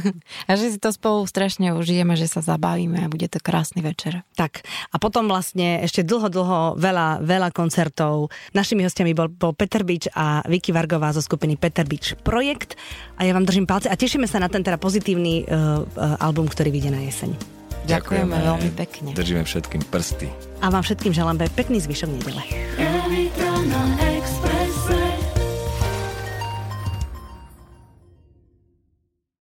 a 0.48 0.50
že 0.54 0.76
si 0.76 0.78
to 0.78 0.92
spolu 0.92 1.24
strašne 1.24 1.72
užijeme, 1.74 2.14
že 2.14 2.28
sa 2.28 2.44
zabavíme 2.44 3.00
a 3.00 3.10
bude 3.10 3.26
to 3.26 3.40
krásny 3.40 3.80
večer. 3.80 4.22
Tak 4.36 4.64
a 4.92 4.96
potom 5.00 5.28
vlastne 5.28 5.80
ešte 5.82 6.04
dlho, 6.04 6.28
dlho 6.28 6.58
veľa, 6.76 7.24
veľa 7.24 7.48
koncertov. 7.56 8.28
Našimi 8.52 8.84
hostiami 8.84 9.16
bol, 9.16 9.32
bol 9.32 9.56
Peter 9.56 9.82
Beach 9.82 10.06
a 10.12 10.44
Vicky 10.46 10.70
Vargová 10.70 11.10
zo 11.16 11.24
skupiny 11.24 11.56
Peter 11.56 11.88
Beach 11.88 12.14
Projekt 12.20 12.76
a 13.16 13.24
ja 13.24 13.32
vám 13.32 13.48
držím 13.48 13.66
palce 13.66 13.88
a 13.88 13.96
tešíme 13.96 14.28
sa 14.28 14.38
na 14.38 14.52
ten 14.52 14.60
teda 14.60 14.76
pozitívny 14.76 15.48
uh, 15.48 15.82
uh, 15.82 16.16
album, 16.20 16.46
ktorý 16.46 16.68
vyjde 16.68 16.90
na 16.92 17.02
jeseň. 17.04 17.58
Ďakujeme, 17.88 18.36
Ďakujeme 18.36 18.36
veľmi 18.44 18.70
pekne. 18.76 19.10
Držíme 19.16 19.42
všetkým 19.48 19.82
prsty. 19.88 20.28
A 20.60 20.68
vám 20.68 20.84
všetkým 20.84 21.16
želám 21.16 21.40
pekný 21.56 21.80
zvyšok 21.80 22.10
nedele. 22.12 22.42